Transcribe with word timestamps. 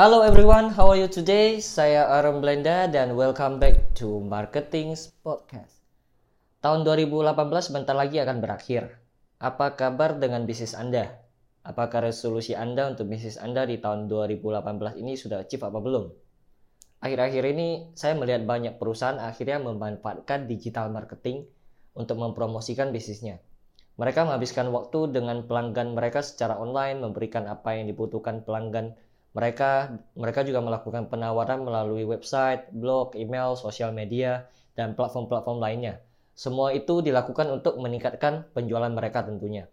Hello 0.00 0.24
everyone, 0.24 0.72
how 0.72 0.88
are 0.88 0.96
you 0.96 1.12
today? 1.12 1.60
Saya 1.60 2.08
Aaron 2.08 2.40
Blenda 2.40 2.88
dan 2.88 3.20
welcome 3.20 3.60
back 3.60 3.92
to 3.92 4.24
Marketing 4.24 4.96
Podcast. 5.20 5.84
Tahun 6.64 6.88
2018 6.88 7.36
bentar 7.68 7.92
lagi 7.92 8.16
akan 8.16 8.40
berakhir. 8.40 8.96
Apa 9.44 9.76
kabar 9.76 10.16
dengan 10.16 10.48
bisnis 10.48 10.72
Anda? 10.72 11.20
Apakah 11.68 12.08
resolusi 12.08 12.56
Anda 12.56 12.88
untuk 12.88 13.12
bisnis 13.12 13.36
Anda 13.36 13.68
di 13.68 13.76
tahun 13.76 14.08
2018 14.08 14.96
ini 15.04 15.20
sudah 15.20 15.44
achieve 15.44 15.68
apa 15.68 15.84
belum? 15.84 16.08
Akhir-akhir 17.04 17.44
ini 17.52 17.92
saya 17.92 18.16
melihat 18.16 18.48
banyak 18.48 18.80
perusahaan 18.80 19.20
akhirnya 19.20 19.60
memanfaatkan 19.60 20.48
digital 20.48 20.88
marketing 20.88 21.44
untuk 21.92 22.16
mempromosikan 22.16 22.88
bisnisnya. 22.88 23.36
Mereka 24.00 24.24
menghabiskan 24.24 24.72
waktu 24.72 25.12
dengan 25.12 25.44
pelanggan 25.44 25.92
mereka 25.92 26.24
secara 26.24 26.56
online, 26.56 27.04
memberikan 27.04 27.44
apa 27.44 27.76
yang 27.76 27.84
dibutuhkan 27.84 28.48
pelanggan 28.48 28.96
mereka 29.30 30.00
mereka 30.18 30.42
juga 30.42 30.58
melakukan 30.58 31.06
penawaran 31.06 31.62
melalui 31.62 32.02
website, 32.02 32.70
blog, 32.74 33.14
email, 33.14 33.54
sosial 33.54 33.94
media, 33.94 34.50
dan 34.74 34.98
platform-platform 34.98 35.58
lainnya. 35.62 36.02
Semua 36.34 36.72
itu 36.72 37.04
dilakukan 37.04 37.46
untuk 37.52 37.76
meningkatkan 37.78 38.48
penjualan 38.56 38.90
mereka 38.90 39.22
tentunya. 39.22 39.68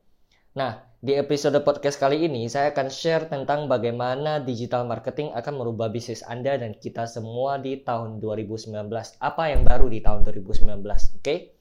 Nah, 0.57 0.81
di 0.97 1.13
episode 1.13 1.61
podcast 1.61 2.01
kali 2.01 2.25
ini 2.25 2.49
saya 2.49 2.73
akan 2.73 2.89
share 2.89 3.29
tentang 3.29 3.69
bagaimana 3.69 4.41
digital 4.41 4.89
marketing 4.89 5.29
akan 5.37 5.53
merubah 5.53 5.93
bisnis 5.93 6.25
Anda 6.25 6.57
dan 6.57 6.73
kita 6.73 7.05
semua 7.05 7.61
di 7.61 7.77
tahun 7.85 8.17
2019. 8.17 8.73
Apa 9.21 9.53
yang 9.53 9.61
baru 9.61 9.85
di 9.85 10.01
tahun 10.01 10.25
2019, 10.25 10.81
oke? 10.81 11.21
Okay? 11.21 11.53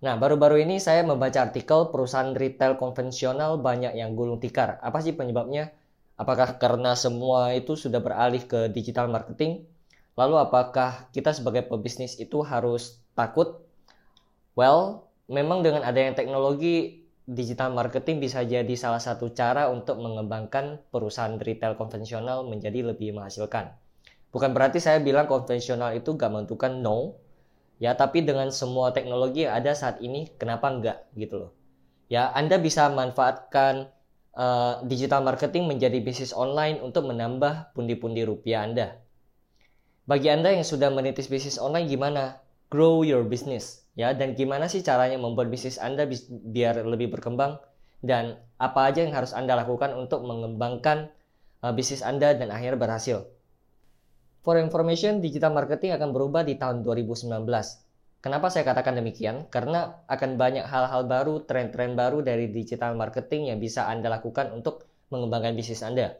Nah, 0.00 0.16
baru-baru 0.16 0.64
ini 0.64 0.80
saya 0.80 1.04
membaca 1.04 1.36
artikel 1.44 1.92
perusahaan 1.92 2.32
retail 2.32 2.80
konvensional 2.80 3.60
banyak 3.60 3.92
yang 3.96 4.16
gulung 4.16 4.40
tikar. 4.40 4.80
Apa 4.80 5.04
sih 5.04 5.12
penyebabnya? 5.12 5.72
Apakah 6.14 6.62
karena 6.62 6.94
semua 6.94 7.50
itu 7.58 7.74
sudah 7.74 7.98
beralih 7.98 8.46
ke 8.46 8.70
digital 8.70 9.10
marketing? 9.10 9.66
Lalu 10.14 10.38
apakah 10.38 11.10
kita 11.10 11.34
sebagai 11.34 11.66
pebisnis 11.66 12.14
itu 12.22 12.38
harus 12.46 13.02
takut? 13.18 13.66
Well, 14.54 15.10
memang 15.26 15.66
dengan 15.66 15.82
adanya 15.82 16.14
teknologi 16.14 17.02
digital 17.24 17.72
marketing 17.72 18.20
bisa 18.20 18.44
jadi 18.44 18.74
salah 18.76 19.00
satu 19.00 19.32
cara 19.32 19.72
untuk 19.72 19.98
mengembangkan 19.98 20.78
perusahaan 20.92 21.34
retail 21.40 21.74
konvensional 21.74 22.46
menjadi 22.46 22.94
lebih 22.94 23.16
menghasilkan. 23.16 23.74
Bukan 24.30 24.50
berarti 24.52 24.78
saya 24.78 25.00
bilang 25.00 25.26
konvensional 25.26 25.96
itu 25.96 26.14
gak 26.14 26.30
menentukan 26.30 26.78
no, 26.78 27.18
ya 27.82 27.96
tapi 27.98 28.22
dengan 28.22 28.54
semua 28.54 28.94
teknologi 28.94 29.46
yang 29.46 29.56
ada 29.58 29.74
saat 29.74 29.98
ini 29.98 30.30
kenapa 30.36 30.70
enggak 30.70 30.98
gitu 31.18 31.48
loh. 31.48 31.52
Ya, 32.12 32.28
Anda 32.36 32.60
bisa 32.60 32.86
manfaatkan 32.92 33.93
uh, 34.34 34.82
digital 34.86 35.22
marketing 35.22 35.66
menjadi 35.70 35.98
bisnis 36.02 36.34
online 36.34 36.82
untuk 36.82 37.06
menambah 37.08 37.74
pundi-pundi 37.74 38.26
rupiah 38.26 38.66
Anda. 38.66 38.98
Bagi 40.04 40.28
Anda 40.28 40.52
yang 40.52 40.66
sudah 40.66 40.92
menitis 40.92 41.30
bisnis 41.32 41.56
online 41.56 41.88
gimana? 41.88 42.42
Grow 42.68 43.06
your 43.06 43.24
business 43.24 43.84
ya 43.94 44.10
dan 44.10 44.34
gimana 44.34 44.66
sih 44.66 44.82
caranya 44.82 45.16
membuat 45.16 45.48
bisnis 45.48 45.78
Anda 45.78 46.04
bi 46.04 46.18
biar 46.28 46.82
lebih 46.82 47.14
berkembang 47.14 47.62
dan 48.02 48.42
apa 48.58 48.90
aja 48.90 49.06
yang 49.06 49.14
harus 49.14 49.32
Anda 49.32 49.54
lakukan 49.54 49.94
untuk 49.94 50.26
mengembangkan 50.26 51.08
uh, 51.64 51.72
bisnis 51.72 52.02
Anda 52.04 52.34
dan 52.34 52.50
akhirnya 52.50 52.76
berhasil. 52.76 53.24
For 54.44 54.60
information, 54.60 55.24
digital 55.24 55.56
marketing 55.56 55.96
akan 55.96 56.12
berubah 56.12 56.44
di 56.44 56.60
tahun 56.60 56.84
2019. 56.84 57.48
Kenapa 58.24 58.48
saya 58.48 58.64
katakan 58.64 58.96
demikian? 58.96 59.52
Karena 59.52 60.00
akan 60.08 60.40
banyak 60.40 60.64
hal-hal 60.64 61.04
baru, 61.04 61.44
tren-tren 61.44 61.92
baru 61.92 62.24
dari 62.24 62.48
digital 62.48 62.96
marketing 62.96 63.52
yang 63.52 63.60
bisa 63.60 63.84
Anda 63.84 64.08
lakukan 64.08 64.48
untuk 64.56 64.88
mengembangkan 65.12 65.52
bisnis 65.52 65.84
Anda. 65.84 66.16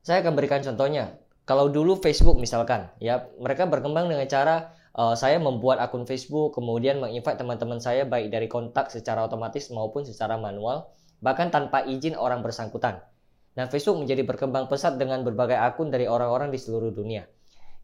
Saya 0.00 0.24
akan 0.24 0.32
berikan 0.32 0.64
contohnya. 0.64 1.20
Kalau 1.44 1.68
dulu 1.68 2.00
Facebook 2.00 2.40
misalkan, 2.40 2.88
ya 2.96 3.28
mereka 3.36 3.68
berkembang 3.68 4.08
dengan 4.08 4.24
cara 4.24 4.72
uh, 4.96 5.12
saya 5.12 5.36
membuat 5.36 5.84
akun 5.84 6.08
Facebook, 6.08 6.56
kemudian 6.56 6.96
menginvite 6.96 7.44
teman-teman 7.44 7.76
saya 7.76 8.08
baik 8.08 8.32
dari 8.32 8.48
kontak 8.48 8.88
secara 8.88 9.28
otomatis 9.28 9.68
maupun 9.68 10.08
secara 10.08 10.40
manual, 10.40 10.88
bahkan 11.20 11.52
tanpa 11.52 11.84
izin 11.84 12.16
orang 12.16 12.40
bersangkutan. 12.40 13.04
Dan 13.52 13.68
Facebook 13.68 14.00
menjadi 14.00 14.24
berkembang 14.24 14.64
pesat 14.64 14.96
dengan 14.96 15.28
berbagai 15.28 15.60
akun 15.60 15.92
dari 15.92 16.08
orang-orang 16.08 16.48
di 16.48 16.56
seluruh 16.56 16.88
dunia. 16.88 17.28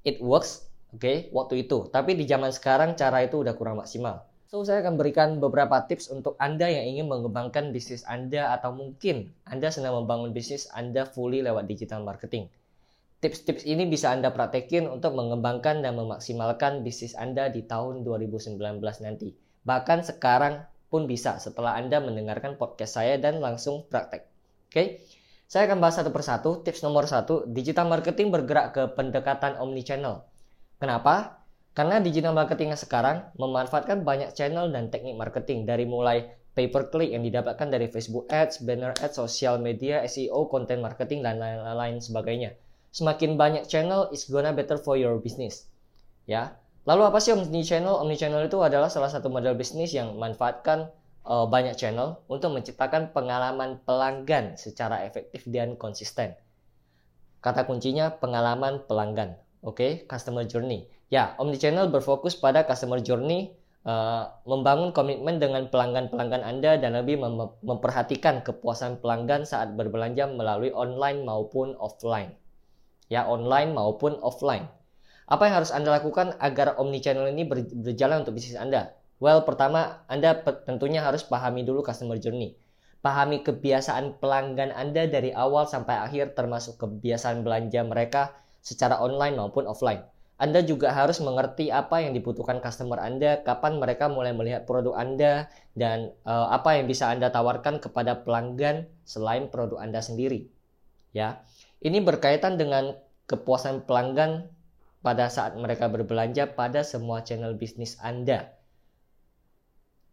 It 0.01 0.25
works, 0.25 0.65
Oke, 0.95 1.03
okay, 1.03 1.17
waktu 1.35 1.67
itu. 1.67 1.91
Tapi 1.91 2.15
di 2.15 2.23
zaman 2.23 2.55
sekarang 2.55 2.95
cara 2.95 3.27
itu 3.27 3.43
udah 3.43 3.59
kurang 3.59 3.83
maksimal. 3.83 4.23
So, 4.47 4.63
saya 4.63 4.87
akan 4.87 4.95
berikan 4.95 5.43
beberapa 5.43 5.83
tips 5.91 6.07
untuk 6.15 6.39
Anda 6.39 6.71
yang 6.71 6.87
ingin 6.95 7.11
mengembangkan 7.11 7.75
bisnis 7.75 8.07
Anda 8.07 8.55
atau 8.55 8.71
mungkin 8.71 9.35
Anda 9.43 9.75
sedang 9.75 9.99
membangun 9.99 10.31
bisnis 10.31 10.71
Anda 10.71 11.03
fully 11.03 11.43
lewat 11.43 11.67
digital 11.67 12.07
marketing. 12.07 12.47
Tips-tips 13.19 13.67
ini 13.67 13.91
bisa 13.91 14.15
Anda 14.15 14.31
praktekin 14.31 14.87
untuk 14.87 15.19
mengembangkan 15.19 15.83
dan 15.83 15.99
memaksimalkan 15.99 16.87
bisnis 16.87 17.19
Anda 17.19 17.51
di 17.51 17.67
tahun 17.67 18.07
2019 18.07 18.55
nanti. 19.03 19.35
Bahkan 19.67 20.07
sekarang 20.07 20.63
pun 20.87 21.11
bisa 21.11 21.43
setelah 21.43 21.75
Anda 21.75 21.99
mendengarkan 21.99 22.55
podcast 22.55 23.03
saya 23.03 23.19
dan 23.19 23.43
langsung 23.43 23.83
praktek. 23.91 24.23
Oke, 24.23 24.71
okay? 24.71 24.87
saya 25.51 25.67
akan 25.67 25.83
bahas 25.83 25.99
satu 25.99 26.15
persatu. 26.15 26.63
Tips 26.63 26.87
nomor 26.87 27.11
satu, 27.11 27.43
digital 27.51 27.91
marketing 27.91 28.31
bergerak 28.31 28.71
ke 28.71 28.83
pendekatan 28.95 29.59
omnichannel. 29.59 30.23
Kenapa? 30.85 31.41
Karena 31.73 31.97
digital 31.97 32.37
marketing 32.37 32.77
sekarang 32.77 33.33
memanfaatkan 33.41 34.05
banyak 34.05 34.37
channel 34.37 34.69
dan 34.69 34.93
teknik 34.93 35.17
marketing 35.17 35.65
dari 35.65 35.89
mulai 35.89 36.29
pay 36.53 36.69
per 36.69 36.93
click 36.93 37.09
yang 37.09 37.25
didapatkan 37.25 37.73
dari 37.73 37.89
Facebook 37.89 38.29
Ads, 38.29 38.61
banner 38.69 38.93
ads, 39.01 39.17
sosial 39.17 39.57
media, 39.57 40.05
SEO, 40.05 40.45
content 40.53 40.85
marketing 40.85 41.25
dan 41.25 41.41
lain-lain 41.41 42.05
sebagainya. 42.05 42.53
Semakin 42.93 43.41
banyak 43.41 43.65
channel 43.65 44.13
is 44.13 44.29
gonna 44.29 44.53
better 44.53 44.77
for 44.77 45.01
your 45.01 45.17
business. 45.25 45.65
Ya. 46.29 46.61
Lalu 46.85 47.09
apa 47.09 47.17
sih 47.17 47.33
omni 47.33 47.65
channel? 47.65 47.97
Omni 48.05 48.21
channel 48.21 48.45
itu 48.45 48.61
adalah 48.61 48.93
salah 48.93 49.09
satu 49.09 49.33
model 49.33 49.57
bisnis 49.57 49.97
yang 49.97 50.13
memanfaatkan 50.21 50.93
uh, 51.25 51.49
banyak 51.49 51.81
channel 51.81 52.21
untuk 52.29 52.53
menciptakan 52.53 53.09
pengalaman 53.17 53.81
pelanggan 53.89 54.61
secara 54.61 55.01
efektif 55.09 55.49
dan 55.49 55.81
konsisten. 55.81 56.37
Kata 57.41 57.65
kuncinya 57.65 58.21
pengalaman 58.21 58.85
pelanggan. 58.85 59.41
Oke, 59.65 59.81
okay, 59.81 59.93
customer 60.05 60.45
journey. 60.45 60.85
Ya, 61.09 61.33
omnichannel 61.41 61.89
berfokus 61.89 62.37
pada 62.37 62.69
customer 62.69 63.01
journey, 63.01 63.57
uh, 63.89 64.29
membangun 64.45 64.93
komitmen 64.93 65.41
dengan 65.41 65.73
pelanggan-pelanggan 65.73 66.45
Anda 66.45 66.77
dan 66.77 67.01
lebih 67.01 67.17
mem 67.17 67.49
memperhatikan 67.65 68.45
kepuasan 68.45 69.01
pelanggan 69.01 69.49
saat 69.49 69.73
berbelanja 69.73 70.29
melalui 70.29 70.69
online 70.77 71.25
maupun 71.25 71.73
offline. 71.81 72.37
Ya, 73.09 73.25
online 73.25 73.73
maupun 73.73 74.21
offline. 74.21 74.69
Apa 75.25 75.49
yang 75.49 75.65
harus 75.65 75.73
Anda 75.73 75.97
lakukan 75.97 76.37
agar 76.45 76.77
omnichannel 76.77 77.33
ini 77.33 77.49
ber 77.49 77.65
berjalan 77.65 78.21
untuk 78.21 78.37
bisnis 78.37 78.61
Anda? 78.61 78.93
Well, 79.17 79.49
pertama, 79.49 80.05
Anda 80.13 80.45
tentunya 80.69 81.01
harus 81.01 81.25
pahami 81.25 81.65
dulu 81.65 81.81
customer 81.81 82.21
journey. 82.21 82.61
Pahami 83.01 83.41
kebiasaan 83.41 84.21
pelanggan 84.21 84.77
Anda 84.77 85.09
dari 85.09 85.33
awal 85.33 85.65
sampai 85.65 86.05
akhir 86.05 86.37
termasuk 86.37 86.77
kebiasaan 86.77 87.41
belanja 87.41 87.81
mereka 87.81 88.44
secara 88.65 88.97
online 89.05 89.37
maupun 89.37 89.69
offline. 89.69 90.01
Anda 90.35 90.67
juga 90.67 90.91
harus 90.91 91.23
mengerti 91.23 91.71
apa 91.71 92.03
yang 92.03 92.11
dibutuhkan 92.11 92.59
customer 92.59 92.99
Anda, 92.99 93.47
kapan 93.47 93.79
mereka 93.79 94.11
mulai 94.11 94.35
melihat 94.35 94.67
produk 94.67 94.99
Anda, 94.99 95.47
dan 95.79 96.11
uh, 96.27 96.51
apa 96.51 96.75
yang 96.75 96.91
bisa 96.91 97.07
Anda 97.07 97.31
tawarkan 97.31 97.79
kepada 97.79 98.27
pelanggan 98.27 98.91
selain 99.07 99.47
produk 99.47 99.79
Anda 99.79 100.03
sendiri. 100.03 100.51
Ya, 101.15 101.47
ini 101.79 102.03
berkaitan 102.03 102.59
dengan 102.59 102.99
kepuasan 103.31 103.87
pelanggan 103.87 104.51
pada 105.07 105.31
saat 105.31 105.55
mereka 105.55 105.87
berbelanja 105.87 106.51
pada 106.59 106.83
semua 106.83 107.23
channel 107.23 107.55
bisnis 107.55 107.95
Anda. 108.03 108.59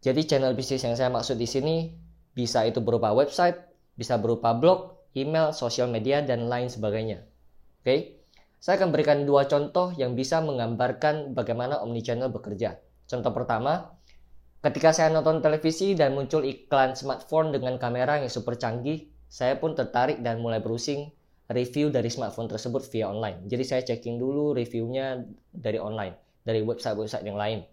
Jadi 0.06 0.22
channel 0.30 0.54
bisnis 0.54 0.86
yang 0.86 0.94
saya 0.94 1.10
maksud 1.10 1.42
di 1.42 1.50
sini 1.50 1.98
bisa 2.38 2.62
itu 2.70 2.78
berupa 2.78 3.10
website, 3.10 3.58
bisa 3.98 4.22
berupa 4.22 4.54
blog, 4.54 5.02
email, 5.18 5.50
sosial 5.50 5.90
media, 5.90 6.22
dan 6.22 6.46
lain 6.46 6.70
sebagainya. 6.70 7.26
Oke. 7.82 7.90
Okay? 7.90 8.00
Saya 8.62 8.78
akan 8.78 8.94
berikan 8.94 9.26
dua 9.26 9.50
contoh 9.50 9.90
yang 9.98 10.14
bisa 10.14 10.38
menggambarkan 10.38 11.34
bagaimana 11.34 11.82
omnichannel 11.82 12.30
bekerja. 12.30 12.78
Contoh 13.10 13.34
pertama, 13.34 13.98
ketika 14.62 14.94
saya 14.94 15.10
nonton 15.10 15.42
televisi 15.42 15.98
dan 15.98 16.14
muncul 16.14 16.46
iklan 16.46 16.94
smartphone 16.94 17.50
dengan 17.50 17.82
kamera 17.82 18.22
yang 18.22 18.30
super 18.30 18.54
canggih, 18.62 19.10
saya 19.26 19.58
pun 19.58 19.74
tertarik 19.74 20.22
dan 20.22 20.46
mulai 20.46 20.62
browsing 20.62 21.10
review 21.50 21.90
dari 21.90 22.14
smartphone 22.14 22.46
tersebut 22.46 22.86
via 22.94 23.10
online. 23.10 23.50
Jadi 23.50 23.64
saya 23.66 23.82
checking 23.82 24.22
dulu 24.22 24.54
reviewnya 24.54 25.26
dari 25.50 25.82
online, 25.82 26.14
dari 26.46 26.62
website-website 26.62 27.26
yang 27.26 27.42
lain. 27.42 27.66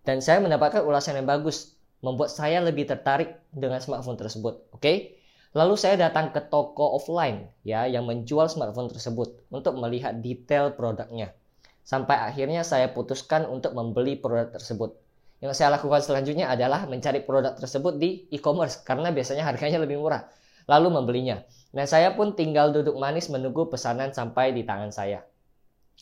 Dan 0.00 0.24
saya 0.24 0.40
mendapatkan 0.40 0.80
ulasan 0.80 1.20
yang 1.20 1.28
bagus, 1.28 1.76
membuat 2.00 2.32
saya 2.32 2.64
lebih 2.64 2.88
tertarik 2.88 3.36
dengan 3.52 3.84
smartphone 3.84 4.16
tersebut. 4.16 4.64
Oke, 4.72 4.80
okay? 4.80 4.96
Lalu 5.52 5.76
saya 5.76 6.00
datang 6.00 6.32
ke 6.32 6.40
toko 6.48 6.96
offline 6.96 7.44
ya 7.60 7.84
yang 7.84 8.08
menjual 8.08 8.48
smartphone 8.48 8.88
tersebut 8.88 9.36
untuk 9.52 9.76
melihat 9.76 10.16
detail 10.24 10.72
produknya. 10.72 11.36
Sampai 11.84 12.16
akhirnya 12.16 12.64
saya 12.64 12.88
putuskan 12.88 13.44
untuk 13.44 13.76
membeli 13.76 14.16
produk 14.16 14.48
tersebut. 14.48 14.96
Yang 15.42 15.60
saya 15.60 15.74
lakukan 15.76 16.00
selanjutnya 16.00 16.48
adalah 16.48 16.88
mencari 16.88 17.20
produk 17.20 17.58
tersebut 17.58 17.98
di 17.98 18.30
e-commerce 18.32 18.80
karena 18.80 19.12
biasanya 19.12 19.44
harganya 19.44 19.82
lebih 19.82 20.00
murah. 20.00 20.24
lalu 20.70 20.94
membelinya. 20.94 21.42
Nah, 21.74 21.90
saya 21.90 22.14
pun 22.14 22.38
tinggal 22.38 22.70
duduk 22.70 22.94
manis 22.94 23.26
menunggu 23.26 23.66
pesanan 23.66 24.14
sampai 24.14 24.54
di 24.54 24.62
tangan 24.62 24.94
saya. 24.94 25.26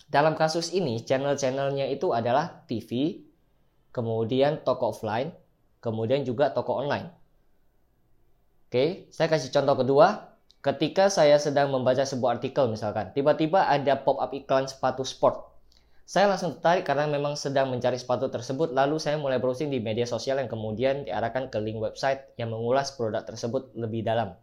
Dalam 0.04 0.36
kasus 0.36 0.76
ini, 0.76 1.00
channel-channelnya 1.00 1.88
itu 1.88 2.12
adalah 2.12 2.68
TV, 2.68 3.22
kemudian 3.88 4.60
toko 4.66 4.92
offline, 4.92 5.32
kemudian 5.80 6.28
juga 6.28 6.52
toko 6.52 6.76
online. 6.76 7.08
Oke, 8.70 9.10
saya 9.10 9.26
kasih 9.26 9.50
contoh 9.50 9.82
kedua. 9.82 10.30
Ketika 10.62 11.10
saya 11.10 11.42
sedang 11.42 11.74
membaca 11.74 12.06
sebuah 12.06 12.38
artikel 12.38 12.70
misalkan, 12.70 13.10
tiba-tiba 13.10 13.66
ada 13.66 13.98
pop-up 13.98 14.30
iklan 14.30 14.70
sepatu 14.70 15.02
sport. 15.02 15.42
Saya 16.06 16.30
langsung 16.30 16.54
tertarik 16.54 16.86
karena 16.86 17.10
memang 17.10 17.34
sedang 17.34 17.66
mencari 17.66 17.98
sepatu 17.98 18.30
tersebut, 18.30 18.70
lalu 18.70 19.02
saya 19.02 19.18
mulai 19.18 19.42
browsing 19.42 19.74
di 19.74 19.82
media 19.82 20.06
sosial 20.06 20.38
yang 20.38 20.46
kemudian 20.46 21.02
diarahkan 21.02 21.50
ke 21.50 21.58
link 21.58 21.82
website 21.82 22.22
yang 22.38 22.54
mengulas 22.54 22.94
produk 22.94 23.26
tersebut 23.26 23.74
lebih 23.74 24.06
dalam. 24.06 24.38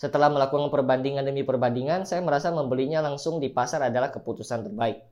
Setelah 0.00 0.32
melakukan 0.32 0.72
perbandingan 0.72 1.28
demi 1.28 1.44
perbandingan, 1.44 2.08
saya 2.08 2.24
merasa 2.24 2.48
membelinya 2.48 3.04
langsung 3.04 3.44
di 3.44 3.52
pasar 3.52 3.84
adalah 3.84 4.08
keputusan 4.08 4.72
terbaik. 4.72 5.04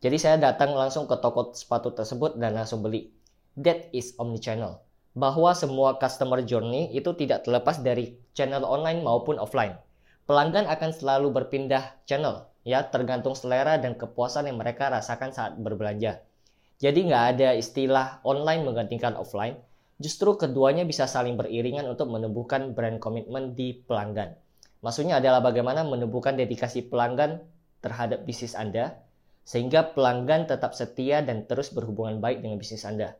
Jadi 0.00 0.16
saya 0.16 0.40
datang 0.40 0.72
langsung 0.72 1.04
ke 1.04 1.20
toko 1.20 1.52
sepatu 1.52 1.92
tersebut 1.92 2.40
dan 2.40 2.56
langsung 2.56 2.80
beli. 2.80 3.12
That 3.60 3.92
is 3.92 4.16
omnichannel 4.16 4.80
bahwa 5.12 5.52
semua 5.52 6.00
customer 6.00 6.40
journey 6.40 6.88
itu 6.96 7.12
tidak 7.12 7.44
terlepas 7.44 7.84
dari 7.84 8.16
channel 8.32 8.64
online 8.64 9.04
maupun 9.04 9.36
offline. 9.36 9.76
Pelanggan 10.24 10.64
akan 10.70 10.90
selalu 10.94 11.28
berpindah 11.34 12.00
channel, 12.08 12.48
ya 12.64 12.88
tergantung 12.88 13.36
selera 13.36 13.76
dan 13.76 13.98
kepuasan 13.98 14.48
yang 14.48 14.56
mereka 14.56 14.88
rasakan 14.88 15.34
saat 15.34 15.58
berbelanja. 15.60 16.24
Jadi 16.80 17.12
nggak 17.12 17.24
ada 17.36 17.48
istilah 17.54 18.24
online 18.24 18.64
menggantikan 18.64 19.14
offline, 19.14 19.60
justru 20.02 20.34
keduanya 20.34 20.82
bisa 20.82 21.06
saling 21.06 21.38
beriringan 21.38 21.86
untuk 21.86 22.10
menumbuhkan 22.10 22.74
brand 22.74 22.98
komitmen 22.98 23.54
di 23.54 23.76
pelanggan. 23.86 24.34
Maksudnya 24.82 25.22
adalah 25.22 25.38
bagaimana 25.38 25.86
menumbuhkan 25.86 26.34
dedikasi 26.34 26.90
pelanggan 26.90 27.38
terhadap 27.84 28.26
bisnis 28.26 28.58
Anda, 28.58 28.98
sehingga 29.46 29.94
pelanggan 29.94 30.50
tetap 30.50 30.74
setia 30.74 31.22
dan 31.22 31.46
terus 31.46 31.70
berhubungan 31.70 32.18
baik 32.18 32.42
dengan 32.42 32.58
bisnis 32.58 32.82
Anda. 32.82 33.14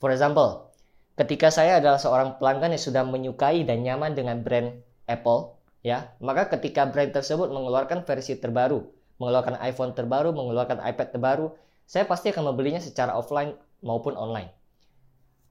For 0.00 0.08
example, 0.08 0.71
ketika 1.16 1.52
saya 1.52 1.78
adalah 1.78 2.00
seorang 2.00 2.40
pelanggan 2.40 2.72
yang 2.72 2.82
sudah 2.82 3.02
menyukai 3.04 3.62
dan 3.68 3.84
nyaman 3.84 4.16
dengan 4.16 4.40
brand 4.40 4.80
Apple, 5.04 5.54
ya, 5.84 6.12
maka 6.22 6.48
ketika 6.56 6.88
brand 6.88 7.12
tersebut 7.12 7.52
mengeluarkan 7.52 8.06
versi 8.08 8.38
terbaru, 8.38 8.86
mengeluarkan 9.20 9.60
iPhone 9.60 9.92
terbaru, 9.92 10.32
mengeluarkan 10.32 10.80
iPad 10.80 11.08
terbaru, 11.14 11.46
saya 11.84 12.08
pasti 12.08 12.32
akan 12.32 12.54
membelinya 12.54 12.80
secara 12.80 13.12
offline 13.12 13.52
maupun 13.84 14.16
online. 14.16 14.48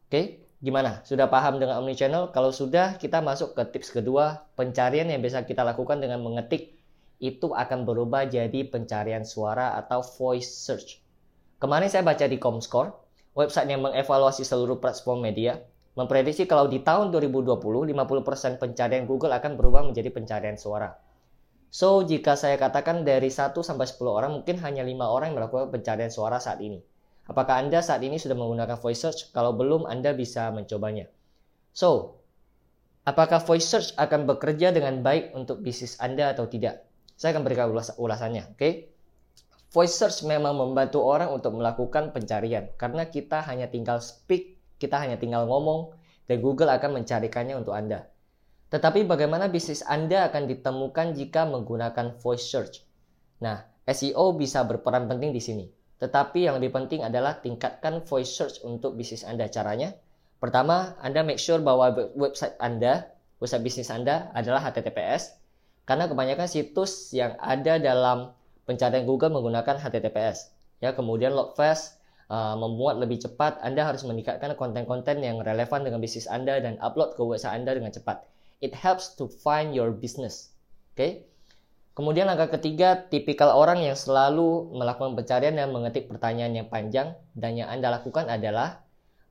Oke, 0.10 0.44
gimana? 0.60 1.06
Sudah 1.08 1.30
paham 1.30 1.62
dengan 1.62 1.80
omnichannel? 1.80 2.34
Kalau 2.34 2.50
sudah, 2.52 2.98
kita 2.98 3.22
masuk 3.22 3.54
ke 3.54 3.64
tips 3.70 3.94
kedua, 3.94 4.44
pencarian 4.58 5.08
yang 5.08 5.22
bisa 5.22 5.46
kita 5.46 5.62
lakukan 5.62 6.02
dengan 6.02 6.20
mengetik 6.20 6.76
itu 7.22 7.54
akan 7.54 7.86
berubah 7.86 8.26
jadi 8.26 8.66
pencarian 8.66 9.22
suara 9.22 9.78
atau 9.78 10.02
voice 10.02 10.50
search. 10.50 10.98
Kemarin 11.62 11.94
saya 11.94 12.02
baca 12.02 12.26
di 12.26 12.42
Comscore, 12.42 12.90
website 13.32 13.72
yang 13.72 13.82
mengevaluasi 13.84 14.44
seluruh 14.44 14.80
platform 14.84 15.24
media, 15.24 15.64
memprediksi 15.96 16.48
kalau 16.48 16.68
di 16.68 16.84
tahun 16.84 17.12
2020, 17.16 17.60
50% 17.60 18.60
pencarian 18.60 19.04
Google 19.08 19.32
akan 19.36 19.56
berubah 19.56 19.88
menjadi 19.88 20.12
pencarian 20.12 20.60
suara. 20.60 20.92
So, 21.72 22.04
jika 22.04 22.36
saya 22.36 22.60
katakan 22.60 23.08
dari 23.08 23.32
1 23.32 23.56
sampai 23.64 23.88
10 23.88 24.12
orang, 24.12 24.32
mungkin 24.36 24.60
hanya 24.60 24.84
5 24.84 25.08
orang 25.08 25.32
yang 25.32 25.38
melakukan 25.40 25.72
pencarian 25.72 26.12
suara 26.12 26.36
saat 26.44 26.60
ini. 26.60 26.84
Apakah 27.32 27.64
Anda 27.64 27.80
saat 27.80 28.04
ini 28.04 28.20
sudah 28.20 28.36
menggunakan 28.36 28.76
voice 28.76 29.00
search? 29.00 29.20
Kalau 29.32 29.56
belum, 29.56 29.88
Anda 29.88 30.12
bisa 30.12 30.52
mencobanya. 30.52 31.08
So, 31.72 32.20
apakah 33.08 33.40
voice 33.40 33.72
search 33.72 33.90
akan 33.96 34.28
bekerja 34.28 34.76
dengan 34.76 35.00
baik 35.00 35.32
untuk 35.32 35.64
bisnis 35.64 35.96
Anda 36.04 36.36
atau 36.36 36.52
tidak? 36.52 36.84
Saya 37.16 37.40
akan 37.40 37.48
berikan 37.48 37.72
ulasannya, 37.72 38.52
oke? 38.52 38.60
Okay? 38.60 38.91
Voice 39.72 39.96
search 39.96 40.28
memang 40.28 40.52
membantu 40.60 41.00
orang 41.00 41.32
untuk 41.32 41.56
melakukan 41.56 42.12
pencarian 42.12 42.68
karena 42.76 43.08
kita 43.08 43.40
hanya 43.48 43.72
tinggal 43.72 44.04
speak, 44.04 44.60
kita 44.76 45.00
hanya 45.00 45.16
tinggal 45.16 45.48
ngomong, 45.48 45.96
dan 46.28 46.44
Google 46.44 46.68
akan 46.68 47.00
mencarikannya 47.00 47.56
untuk 47.56 47.72
Anda. 47.72 48.12
Tetapi 48.68 49.08
bagaimana 49.08 49.48
bisnis 49.48 49.80
Anda 49.88 50.28
akan 50.28 50.52
ditemukan 50.52 51.16
jika 51.16 51.48
menggunakan 51.48 52.20
voice 52.20 52.52
search? 52.52 52.84
Nah, 53.40 53.64
SEO 53.88 54.36
bisa 54.36 54.68
berperan 54.68 55.08
penting 55.08 55.32
di 55.32 55.40
sini. 55.40 55.66
Tetapi 56.04 56.52
yang 56.52 56.60
lebih 56.60 56.76
penting 56.76 57.08
adalah 57.08 57.40
tingkatkan 57.40 58.04
voice 58.04 58.28
search 58.28 58.60
untuk 58.68 59.00
bisnis 59.00 59.24
Anda. 59.24 59.48
Caranya, 59.48 59.96
pertama, 60.44 61.00
Anda 61.00 61.24
make 61.24 61.40
sure 61.40 61.64
bahwa 61.64 61.96
website 62.20 62.60
Anda, 62.60 63.08
website 63.40 63.64
bisnis 63.64 63.88
Anda 63.88 64.36
adalah 64.36 64.68
HTTPS, 64.68 65.40
karena 65.88 66.12
kebanyakan 66.12 66.52
situs 66.52 67.16
yang 67.16 67.40
ada 67.40 67.80
dalam 67.80 68.36
pencarian 68.66 69.04
Google 69.04 69.34
menggunakan 69.34 69.82
HTTPS. 69.82 70.54
Ya, 70.82 70.94
kemudian 70.98 71.38
Logfast 71.38 72.02
uh, 72.32 72.56
membuat 72.58 72.98
lebih 72.98 73.22
cepat, 73.22 73.60
Anda 73.62 73.86
harus 73.86 74.02
meningkatkan 74.08 74.56
konten-konten 74.56 75.22
yang 75.22 75.44
relevan 75.44 75.86
dengan 75.86 76.00
bisnis 76.00 76.26
Anda 76.26 76.58
dan 76.64 76.80
upload 76.80 77.20
ke 77.20 77.22
website 77.22 77.54
Anda 77.54 77.78
dengan 77.78 77.92
cepat. 77.92 78.26
It 78.64 78.74
helps 78.78 79.18
to 79.18 79.28
find 79.28 79.76
your 79.76 79.92
business. 79.92 80.56
Oke. 80.94 80.98
Okay? 80.98 81.12
Kemudian 81.92 82.24
langkah 82.24 82.56
ketiga, 82.56 82.96
tipikal 82.96 83.52
orang 83.52 83.84
yang 83.84 84.00
selalu 84.00 84.72
melakukan 84.72 85.12
pencarian 85.12 85.60
dan 85.60 85.76
mengetik 85.76 86.08
pertanyaan 86.08 86.64
yang 86.64 86.68
panjang 86.72 87.20
dan 87.36 87.60
yang 87.60 87.68
Anda 87.68 88.00
lakukan 88.00 88.32
adalah 88.32 88.80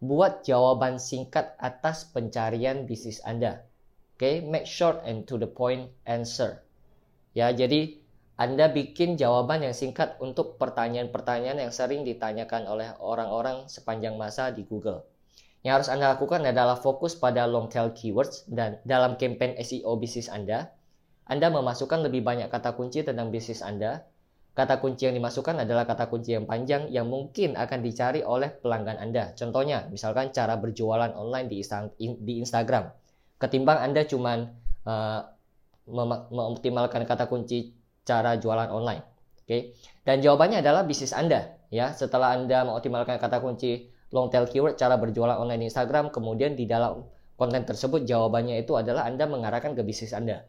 buat 0.01 0.45
jawaban 0.45 1.01
singkat 1.01 1.57
atas 1.57 2.05
pencarian 2.09 2.85
bisnis 2.85 3.25
Anda. 3.25 3.65
Oke, 4.17 4.21
okay? 4.21 4.35
make 4.45 4.69
short 4.69 5.01
and 5.09 5.25
to 5.25 5.41
the 5.41 5.49
point 5.49 5.89
answer. 6.05 6.61
Ya, 7.33 7.49
jadi 7.49 8.00
anda 8.41 8.73
bikin 8.73 9.21
jawaban 9.21 9.61
yang 9.61 9.77
singkat 9.77 10.17
untuk 10.17 10.57
pertanyaan-pertanyaan 10.57 11.61
yang 11.61 11.73
sering 11.77 12.09
ditanyakan 12.09 12.65
oleh 12.65 12.89
orang-orang 12.97 13.69
sepanjang 13.69 14.17
masa 14.17 14.49
di 14.49 14.65
Google. 14.65 15.05
Yang 15.61 15.73
harus 15.77 15.89
Anda 15.93 16.17
lakukan 16.17 16.49
adalah 16.49 16.81
fokus 16.81 17.13
pada 17.21 17.45
long 17.45 17.69
tail 17.69 17.93
keywords 17.93 18.49
dan 18.49 18.81
dalam 18.89 19.21
campaign 19.21 19.61
SEO 19.61 19.93
bisnis 20.01 20.33
Anda, 20.33 20.73
Anda 21.29 21.53
memasukkan 21.53 22.01
lebih 22.09 22.25
banyak 22.25 22.49
kata 22.49 22.81
kunci 22.81 23.05
tentang 23.05 23.29
bisnis 23.29 23.61
Anda. 23.61 24.09
Kata 24.57 24.81
kunci 24.81 25.05
yang 25.05 25.21
dimasukkan 25.21 25.61
adalah 25.61 25.85
kata 25.85 26.09
kunci 26.09 26.33
yang 26.33 26.49
panjang 26.49 26.89
yang 26.89 27.13
mungkin 27.13 27.61
akan 27.61 27.85
dicari 27.85 28.25
oleh 28.25 28.57
pelanggan 28.57 28.97
Anda. 28.97 29.37
Contohnya, 29.37 29.85
misalkan 29.93 30.33
cara 30.33 30.57
berjualan 30.57 31.13
online 31.13 31.47
di 32.01 32.35
Instagram. 32.41 32.89
Ketimbang 33.37 33.85
Anda 33.85 34.09
cuma 34.09 34.49
uh, 34.89 35.21
mengoptimalkan 36.33 37.05
kata 37.05 37.29
kunci 37.29 37.80
cara 38.11 38.35
jualan 38.35 38.67
online. 38.75 39.07
Oke. 39.47 39.47
Okay? 39.47 39.61
Dan 40.03 40.19
jawabannya 40.19 40.67
adalah 40.67 40.83
bisnis 40.83 41.15
Anda 41.15 41.55
ya. 41.71 41.95
Setelah 41.95 42.35
Anda 42.35 42.67
mengoptimalkan 42.67 43.23
kata 43.23 43.39
kunci 43.39 43.87
long 44.11 44.27
tail 44.27 44.51
keyword 44.51 44.75
cara 44.75 44.99
berjualan 44.99 45.39
online 45.39 45.63
di 45.63 45.67
Instagram, 45.71 46.11
kemudian 46.11 46.59
di 46.59 46.67
dalam 46.67 47.07
konten 47.39 47.63
tersebut 47.63 48.03
jawabannya 48.03 48.59
itu 48.59 48.75
adalah 48.75 49.07
Anda 49.07 49.31
mengarahkan 49.31 49.79
ke 49.79 49.87
bisnis 49.87 50.11
Anda. 50.11 50.43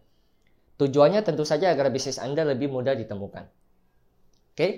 Tujuannya 0.82 1.22
tentu 1.22 1.46
saja 1.46 1.70
agar 1.70 1.94
bisnis 1.94 2.18
Anda 2.18 2.42
lebih 2.42 2.74
mudah 2.74 2.98
ditemukan. 2.98 3.46
Oke. 3.46 4.58
Okay? 4.58 4.72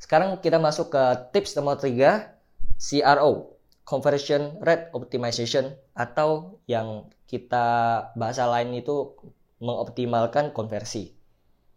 Sekarang 0.00 0.40
kita 0.42 0.56
masuk 0.56 0.90
ke 0.90 1.04
tips 1.30 1.54
nomor 1.60 1.76
3, 1.76 2.34
CRO, 2.80 3.60
Conversion 3.84 4.56
Rate 4.64 4.88
Optimization 4.96 5.76
atau 5.92 6.58
yang 6.64 7.12
kita 7.28 7.68
bahasa 8.16 8.48
lain 8.48 8.72
itu 8.74 9.12
mengoptimalkan 9.60 10.56
konversi 10.56 11.19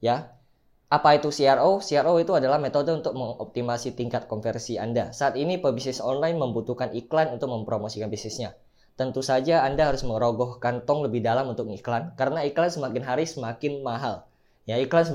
ya. 0.03 0.35
Apa 0.91 1.17
itu 1.17 1.31
CRO? 1.31 1.79
CRO 1.79 2.13
itu 2.19 2.35
adalah 2.35 2.59
metode 2.59 2.91
untuk 2.93 3.15
mengoptimasi 3.15 3.95
tingkat 3.95 4.27
konversi 4.29 4.77
Anda. 4.77 5.09
Saat 5.15 5.39
ini 5.39 5.57
pebisnis 5.57 6.03
online 6.03 6.37
membutuhkan 6.37 6.91
iklan 6.93 7.33
untuk 7.33 7.49
mempromosikan 7.49 8.11
bisnisnya. 8.11 8.53
Tentu 8.93 9.25
saja 9.25 9.65
Anda 9.65 9.89
harus 9.89 10.05
merogoh 10.05 10.61
kantong 10.61 11.09
lebih 11.09 11.25
dalam 11.25 11.49
untuk 11.49 11.65
iklan, 11.73 12.13
karena 12.13 12.45
iklan 12.45 12.69
semakin 12.69 13.01
hari 13.01 13.25
semakin 13.25 13.81
mahal. 13.81 14.29
Ya, 14.69 14.77
iklan 14.77 15.09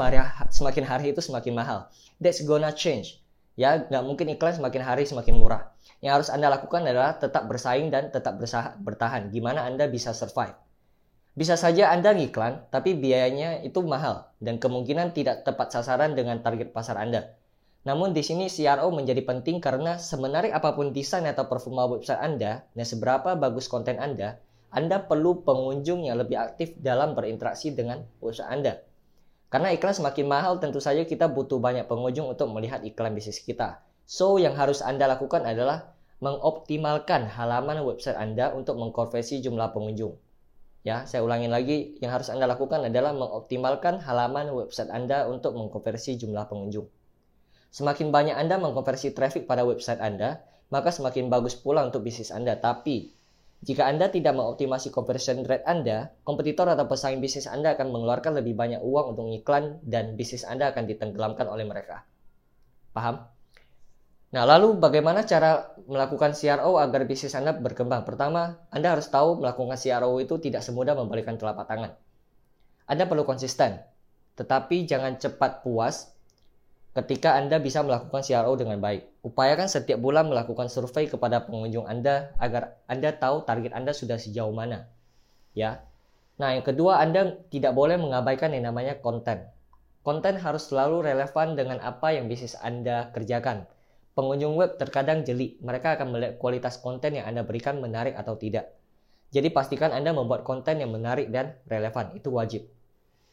semakin 0.50 0.82
hari 0.82 1.14
itu 1.14 1.22
semakin 1.22 1.54
mahal. 1.54 1.86
That's 2.18 2.42
gonna 2.42 2.74
change. 2.74 3.22
Ya, 3.54 3.86
nggak 3.86 4.02
mungkin 4.02 4.26
iklan 4.34 4.58
semakin 4.58 4.82
hari 4.82 5.06
semakin 5.06 5.38
murah. 5.38 5.70
Yang 6.02 6.12
harus 6.18 6.28
Anda 6.34 6.50
lakukan 6.50 6.82
adalah 6.90 7.22
tetap 7.22 7.46
bersaing 7.46 7.94
dan 7.94 8.10
tetap 8.10 8.34
bertahan. 8.82 9.30
Gimana 9.30 9.62
Anda 9.62 9.86
bisa 9.86 10.10
survive? 10.10 10.58
Bisa 11.34 11.58
saja 11.58 11.90
Anda 11.92 12.16
ngiklan, 12.16 12.70
tapi 12.72 12.96
biayanya 12.96 13.60
itu 13.66 13.82
mahal 13.84 14.28
dan 14.38 14.62
kemungkinan 14.62 15.12
tidak 15.12 15.44
tepat 15.44 15.74
sasaran 15.74 16.14
dengan 16.14 16.40
target 16.40 16.70
pasar 16.70 16.96
Anda. 16.96 17.34
Namun 17.88 18.12
di 18.12 18.20
sini 18.20 18.52
CRO 18.52 18.92
menjadi 18.92 19.24
penting 19.24 19.64
karena 19.64 19.96
sebenarnya 19.96 20.56
apa 20.56 20.76
pun 20.76 20.92
desain 20.92 21.24
atau 21.24 21.48
performa 21.48 21.88
website 21.88 22.20
Anda 22.20 22.66
dan 22.74 22.84
seberapa 22.84 23.38
bagus 23.38 23.70
konten 23.70 23.96
Anda, 23.96 24.42
Anda 24.68 25.00
perlu 25.00 25.46
pengunjung 25.46 26.04
yang 26.04 26.20
lebih 26.20 26.36
aktif 26.36 26.76
dalam 26.76 27.16
berinteraksi 27.16 27.72
dengan 27.72 28.04
website 28.20 28.50
Anda. 28.50 28.72
Karena 29.48 29.72
iklan 29.72 29.96
semakin 29.96 30.26
mahal, 30.28 30.60
tentu 30.60 30.76
saja 30.76 31.08
kita 31.08 31.32
butuh 31.32 31.56
banyak 31.56 31.88
pengunjung 31.88 32.28
untuk 32.28 32.52
melihat 32.52 32.84
iklan 32.84 33.16
bisnis 33.16 33.40
kita. 33.40 33.80
So, 34.04 34.36
yang 34.36 34.52
harus 34.52 34.84
Anda 34.84 35.08
lakukan 35.08 35.48
adalah 35.48 35.96
mengoptimalkan 36.20 37.32
halaman 37.32 37.80
website 37.80 38.20
Anda 38.20 38.52
untuk 38.52 38.76
mengkonversi 38.76 39.40
jumlah 39.40 39.72
pengunjung. 39.72 40.20
Ya, 40.88 41.04
saya 41.04 41.20
ulangin 41.20 41.52
lagi, 41.52 42.00
yang 42.00 42.16
harus 42.16 42.32
Anda 42.32 42.48
lakukan 42.48 42.80
adalah 42.80 43.12
mengoptimalkan 43.12 44.00
halaman 44.00 44.48
website 44.56 44.88
Anda 44.88 45.28
untuk 45.28 45.52
mengkonversi 45.52 46.16
jumlah 46.16 46.48
pengunjung. 46.48 46.88
Semakin 47.68 48.08
banyak 48.08 48.32
Anda 48.32 48.56
mengkonversi 48.56 49.12
traffic 49.12 49.44
pada 49.44 49.68
website 49.68 50.00
Anda, 50.00 50.40
maka 50.72 50.88
semakin 50.88 51.28
bagus 51.28 51.60
pula 51.60 51.84
untuk 51.84 52.08
bisnis 52.08 52.32
Anda. 52.32 52.56
Tapi, 52.56 53.12
jika 53.60 53.84
Anda 53.84 54.08
tidak 54.08 54.32
mengoptimasi 54.32 54.88
conversion 54.88 55.44
rate 55.44 55.68
Anda, 55.68 56.08
kompetitor 56.24 56.72
atau 56.72 56.88
pesaing 56.88 57.20
bisnis 57.20 57.44
Anda 57.44 57.76
akan 57.76 57.92
mengeluarkan 57.92 58.40
lebih 58.40 58.56
banyak 58.56 58.80
uang 58.80 59.12
untuk 59.12 59.28
iklan 59.28 59.84
dan 59.84 60.16
bisnis 60.16 60.48
Anda 60.48 60.72
akan 60.72 60.88
ditenggelamkan 60.88 61.52
oleh 61.52 61.68
mereka. 61.68 62.08
Paham? 62.96 63.28
Nah, 64.28 64.44
lalu 64.44 64.76
bagaimana 64.76 65.24
cara 65.24 65.72
melakukan 65.88 66.36
CRO 66.36 66.76
agar 66.76 67.08
bisnis 67.08 67.32
Anda 67.32 67.56
berkembang? 67.56 68.04
Pertama, 68.04 68.60
Anda 68.68 68.92
harus 68.92 69.08
tahu 69.08 69.40
melakukan 69.40 69.80
CRO 69.80 70.20
itu 70.20 70.36
tidak 70.36 70.60
semudah 70.60 70.92
membalikkan 70.92 71.40
telapak 71.40 71.64
tangan. 71.64 71.96
Anda 72.84 73.08
perlu 73.08 73.24
konsisten, 73.24 73.80
tetapi 74.36 74.84
jangan 74.84 75.16
cepat 75.16 75.64
puas 75.64 76.12
ketika 76.92 77.40
Anda 77.40 77.56
bisa 77.56 77.80
melakukan 77.80 78.20
CRO 78.20 78.52
dengan 78.60 78.76
baik. 78.84 79.24
Upayakan 79.24 79.64
setiap 79.64 79.96
bulan 79.96 80.28
melakukan 80.28 80.68
survei 80.68 81.08
kepada 81.08 81.48
pengunjung 81.48 81.88
Anda 81.88 82.36
agar 82.36 82.76
Anda 82.84 83.16
tahu 83.16 83.48
target 83.48 83.72
Anda 83.72 83.96
sudah 83.96 84.20
sejauh 84.20 84.52
mana. 84.52 84.92
Ya. 85.56 85.88
Nah, 86.36 86.52
yang 86.52 86.68
kedua, 86.68 87.00
Anda 87.00 87.32
tidak 87.48 87.72
boleh 87.72 87.96
mengabaikan 87.96 88.52
yang 88.52 88.68
namanya 88.68 89.00
konten. 89.00 89.48
Konten 90.04 90.36
harus 90.36 90.68
selalu 90.68 91.08
relevan 91.08 91.56
dengan 91.56 91.80
apa 91.80 92.12
yang 92.12 92.28
bisnis 92.28 92.60
Anda 92.60 93.08
kerjakan 93.16 93.64
Pengunjung 94.18 94.58
web 94.58 94.74
terkadang 94.74 95.22
jeli, 95.22 95.54
mereka 95.62 95.94
akan 95.94 96.10
melihat 96.10 96.42
kualitas 96.42 96.82
konten 96.82 97.14
yang 97.14 97.30
Anda 97.30 97.46
berikan 97.46 97.78
menarik 97.78 98.18
atau 98.18 98.34
tidak. 98.34 98.74
Jadi 99.30 99.54
pastikan 99.54 99.94
Anda 99.94 100.10
membuat 100.10 100.42
konten 100.42 100.82
yang 100.82 100.90
menarik 100.90 101.30
dan 101.30 101.54
relevan, 101.70 102.10
itu 102.18 102.26
wajib. 102.34 102.66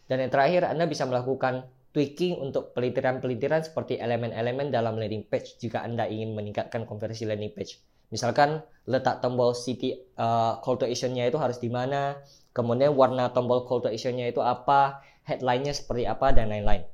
Dan 0.05 0.21
yang 0.21 0.29
terakhir, 0.29 0.69
Anda 0.69 0.85
bisa 0.85 1.09
melakukan 1.09 1.65
tweaking 1.89 2.37
untuk 2.37 2.77
pelitiran-pelitiran 2.77 3.65
seperti 3.65 3.97
elemen-elemen 3.97 4.69
dalam 4.69 5.01
landing 5.01 5.25
page 5.25 5.57
jika 5.57 5.81
Anda 5.81 6.05
ingin 6.05 6.37
meningkatkan 6.37 6.85
konversi 6.85 7.25
landing 7.25 7.57
page. 7.57 7.81
Misalkan 8.13 8.61
letak 8.85 9.25
tombol 9.25 9.57
city 9.57 9.97
uh, 10.21 10.61
call 10.61 10.77
to 10.77 10.85
action-nya 10.85 11.25
itu 11.25 11.41
harus 11.41 11.57
di 11.57 11.73
mana, 11.73 12.21
kemudian 12.53 12.93
warna 12.93 13.33
tombol 13.33 13.65
call 13.65 13.81
to 13.81 13.89
action-nya 13.89 14.29
itu 14.29 14.45
apa, 14.45 15.01
headline-nya 15.25 15.73
seperti 15.73 16.05
apa 16.05 16.29
dan 16.29 16.53
lain-lain. 16.53 16.85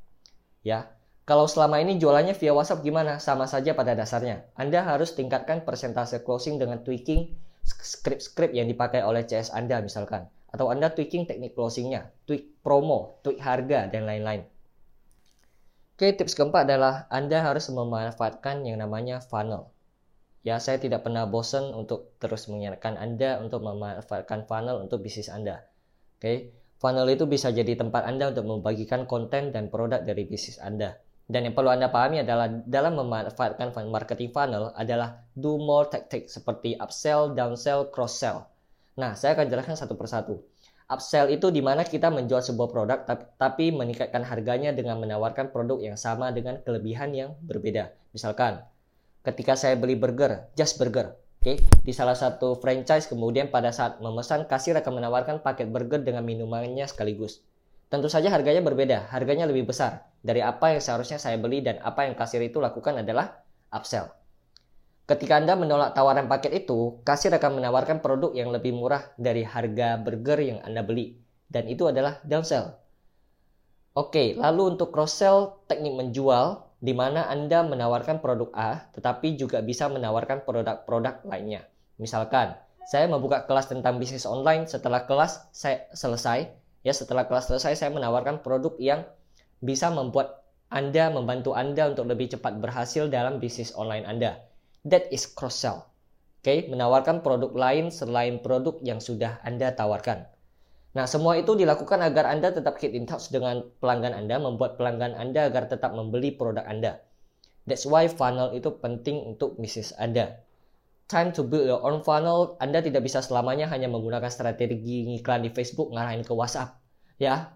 Ya. 0.63 0.95
Kalau 1.31 1.47
selama 1.47 1.79
ini 1.79 1.95
jualannya 1.95 2.35
via 2.35 2.51
WhatsApp 2.51 2.83
gimana? 2.83 3.15
Sama 3.23 3.47
saja 3.47 3.71
pada 3.71 3.95
dasarnya. 3.95 4.51
Anda 4.59 4.83
harus 4.83 5.15
tingkatkan 5.15 5.63
persentase 5.63 6.27
closing 6.27 6.59
dengan 6.59 6.83
tweaking 6.83 7.31
script-script 7.63 8.51
yang 8.51 8.67
dipakai 8.67 9.00
oleh 9.00 9.23
CS 9.23 9.55
Anda 9.55 9.79
misalkan. 9.79 10.27
Atau 10.51 10.67
Anda 10.67 10.91
tweaking 10.91 11.31
teknik 11.31 11.55
closingnya, 11.55 12.11
tweak 12.27 12.59
promo, 12.59 13.23
tweak 13.23 13.39
harga, 13.39 13.88
dan 13.88 14.11
lain-lain. 14.11 14.43
Oke, 15.95 16.11
tips 16.19 16.35
keempat 16.35 16.67
adalah 16.67 17.07
Anda 17.07 17.39
harus 17.47 17.71
memanfaatkan 17.71 18.67
yang 18.67 18.83
namanya 18.83 19.23
funnel. 19.23 19.71
Ya, 20.43 20.59
saya 20.59 20.83
tidak 20.83 21.07
pernah 21.07 21.31
bosan 21.31 21.71
untuk 21.71 22.11
terus 22.19 22.51
mengingatkan 22.51 23.00
Anda 23.00 23.39
untuk 23.39 23.63
memanfaatkan 23.63 24.51
funnel 24.51 24.83
untuk 24.83 25.00
bisnis 25.00 25.31
Anda. 25.31 25.63
Oke, 26.19 26.51
funnel 26.75 27.07
itu 27.07 27.23
bisa 27.23 27.55
jadi 27.55 27.79
tempat 27.79 28.03
Anda 28.03 28.35
untuk 28.35 28.51
membagikan 28.51 29.07
konten 29.07 29.55
dan 29.55 29.71
produk 29.71 30.03
dari 30.03 30.27
bisnis 30.27 30.59
Anda. 30.59 31.00
Dan 31.31 31.47
yang 31.47 31.55
perlu 31.55 31.71
Anda 31.71 31.88
pahami 31.88 32.27
adalah 32.27 32.51
dalam 32.67 33.00
memanfaatkan 33.00 33.71
marketing 33.88 34.35
funnel 34.35 34.75
adalah 34.75 35.23
do 35.31 35.55
more 35.55 35.88
tactic 35.88 36.27
seperti 36.27 36.75
upsell, 36.75 37.31
downsell, 37.31 37.88
cross 37.88 38.19
sell. 38.19 38.51
Nah, 39.00 39.15
saya 39.15 39.39
akan 39.39 39.47
jelaskan 39.47 39.79
satu 39.79 39.95
persatu. 39.95 40.43
Upsell 40.91 41.31
itu 41.31 41.47
di 41.47 41.63
mana 41.63 41.88
kita 41.88 42.11
menjual 42.11 42.43
sebuah 42.43 42.67
produk 42.67 43.00
tapi 43.39 43.71
meningkatkan 43.71 44.27
harganya 44.27 44.75
dengan 44.75 45.00
menawarkan 45.00 45.55
produk 45.55 45.79
yang 45.79 45.95
sama 45.95 46.35
dengan 46.35 46.59
kelebihan 46.67 47.15
yang 47.15 47.31
berbeda. 47.47 47.95
Misalkan, 48.11 48.59
ketika 49.23 49.55
saya 49.55 49.79
beli 49.79 49.95
burger, 49.95 50.51
just 50.59 50.75
burger, 50.75 51.15
oke, 51.15 51.47
okay, 51.47 51.55
di 51.88 51.95
salah 51.95 52.19
satu 52.19 52.59
franchise 52.59 53.07
kemudian 53.07 53.47
pada 53.47 53.71
saat 53.71 54.03
memesan 54.03 54.51
kasir 54.51 54.75
akan 54.75 55.00
menawarkan 55.00 55.39
paket 55.39 55.71
burger 55.71 56.03
dengan 56.03 56.27
minumannya 56.27 56.83
sekaligus. 56.91 57.39
Tentu 57.91 58.07
saja 58.07 58.31
harganya 58.31 58.63
berbeda, 58.63 59.12
harganya 59.12 59.43
lebih 59.43 59.67
besar 59.67 60.07
dari 60.24 60.39
apa 60.39 60.71
yang 60.71 60.79
seharusnya 60.79 61.19
saya 61.19 61.36
beli 61.36 61.60
dan 61.60 61.83
apa 61.83 62.07
yang 62.07 62.15
kasir 62.15 62.39
itu 62.39 62.63
lakukan 62.63 63.03
adalah 63.03 63.43
upsell. 63.67 64.07
Ketika 65.12 65.43
Anda 65.43 65.60
menolak 65.60 65.91
tawaran 65.91 66.31
paket 66.31 66.63
itu, 66.63 67.03
kasir 67.03 67.36
akan 67.36 67.60
menawarkan 67.60 68.00
produk 68.00 68.31
yang 68.31 68.48
lebih 68.48 68.71
murah 68.71 69.12
dari 69.19 69.43
harga 69.43 70.00
burger 70.00 70.39
yang 70.39 70.60
Anda 70.63 70.88
beli. 70.88 71.19
Dan 71.51 71.67
itu 71.67 71.83
adalah 71.83 72.24
downsell. 72.24 72.79
Oke, 73.91 74.39
lalu 74.39 74.71
untuk 74.71 74.95
cross 74.95 75.19
sell, 75.19 75.60
teknik 75.67 75.91
menjual, 75.91 76.63
di 76.79 76.95
mana 76.95 77.27
Anda 77.27 77.60
menawarkan 77.67 78.24
produk 78.24 78.55
A, 78.55 78.88
tetapi 78.95 79.36
juga 79.36 79.60
bisa 79.60 79.91
menawarkan 79.91 80.48
produk-produk 80.48 81.27
lainnya. 81.27 81.67
Misalkan, 82.00 82.55
saya 82.88 83.12
membuka 83.12 83.43
kelas 83.43 83.67
tentang 83.67 84.00
bisnis 84.00 84.24
online, 84.24 84.63
setelah 84.63 85.03
kelas 85.03 85.51
saya 85.51 85.91
selesai, 85.91 86.61
Ya, 86.81 86.93
setelah 86.97 87.29
kelas 87.29 87.45
selesai 87.50 87.77
saya 87.77 87.91
menawarkan 87.93 88.41
produk 88.41 88.73
yang 88.81 89.05
bisa 89.61 89.93
membuat 89.93 90.41
Anda 90.73 91.13
membantu 91.13 91.53
Anda 91.53 91.93
untuk 91.93 92.09
lebih 92.09 92.33
cepat 92.33 92.57
berhasil 92.57 93.05
dalam 93.11 93.38
bisnis 93.38 93.75
online 93.77 94.07
Anda. 94.07 94.41
That 94.88 95.11
is 95.13 95.29
cross 95.29 95.61
sell. 95.61 95.85
Oke, 96.41 96.50
okay? 96.50 96.59
menawarkan 96.73 97.21
produk 97.21 97.53
lain 97.53 97.93
selain 97.93 98.41
produk 98.41 98.81
yang 98.81 98.97
sudah 98.97 99.38
Anda 99.45 99.77
tawarkan. 99.77 100.25
Nah, 100.97 101.05
semua 101.05 101.38
itu 101.38 101.53
dilakukan 101.53 102.01
agar 102.01 102.25
Anda 102.33 102.50
tetap 102.50 102.81
keep 102.81 102.97
in 102.97 103.05
touch 103.05 103.29
dengan 103.29 103.61
pelanggan 103.77 104.17
Anda, 104.17 104.41
membuat 104.41 104.81
pelanggan 104.81 105.13
Anda 105.13 105.53
agar 105.53 105.69
tetap 105.69 105.93
membeli 105.93 106.33
produk 106.33 106.65
Anda. 106.65 106.97
That's 107.69 107.85
why 107.85 108.09
funnel 108.09 108.57
itu 108.57 108.73
penting 108.81 109.21
untuk 109.38 109.61
bisnis 109.61 109.93
Anda 110.01 110.41
time 111.08 111.31
to 111.34 111.41
build 111.46 111.65
your 111.65 111.81
own 111.81 112.01
funnel, 112.05 112.58
Anda 112.60 112.84
tidak 112.84 113.05
bisa 113.05 113.24
selamanya 113.24 113.70
hanya 113.70 113.88
menggunakan 113.88 114.29
strategi 114.29 115.08
iklan 115.17 115.46
di 115.46 115.50
Facebook 115.53 115.93
ngarahin 115.93 116.25
ke 116.25 116.34
WhatsApp. 116.34 116.77
Ya, 117.22 117.53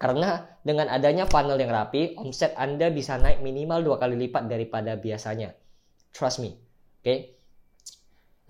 karena 0.00 0.48
dengan 0.64 0.88
adanya 0.88 1.28
funnel 1.28 1.60
yang 1.60 1.68
rapi, 1.74 2.16
omset 2.16 2.56
Anda 2.56 2.88
bisa 2.88 3.20
naik 3.20 3.44
minimal 3.44 3.84
dua 3.84 3.96
kali 4.00 4.16
lipat 4.16 4.48
daripada 4.48 4.96
biasanya. 4.96 5.52
Trust 6.14 6.40
me. 6.40 6.56
Oke. 6.56 7.04
Okay? 7.04 7.18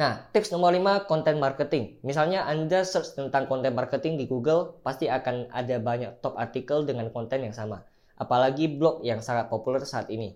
Nah, 0.01 0.33
tips 0.33 0.49
nomor 0.49 0.73
5, 0.73 1.05
content 1.05 1.37
marketing. 1.37 2.01
Misalnya 2.01 2.49
Anda 2.49 2.89
search 2.89 3.21
tentang 3.21 3.45
content 3.53 3.77
marketing 3.77 4.17
di 4.17 4.25
Google, 4.25 4.81
pasti 4.81 5.13
akan 5.13 5.53
ada 5.53 5.77
banyak 5.77 6.25
top 6.25 6.41
artikel 6.41 6.89
dengan 6.89 7.13
konten 7.13 7.45
yang 7.45 7.53
sama. 7.53 7.85
Apalagi 8.17 8.65
blog 8.81 9.05
yang 9.05 9.21
sangat 9.21 9.53
populer 9.53 9.85
saat 9.85 10.09
ini 10.09 10.33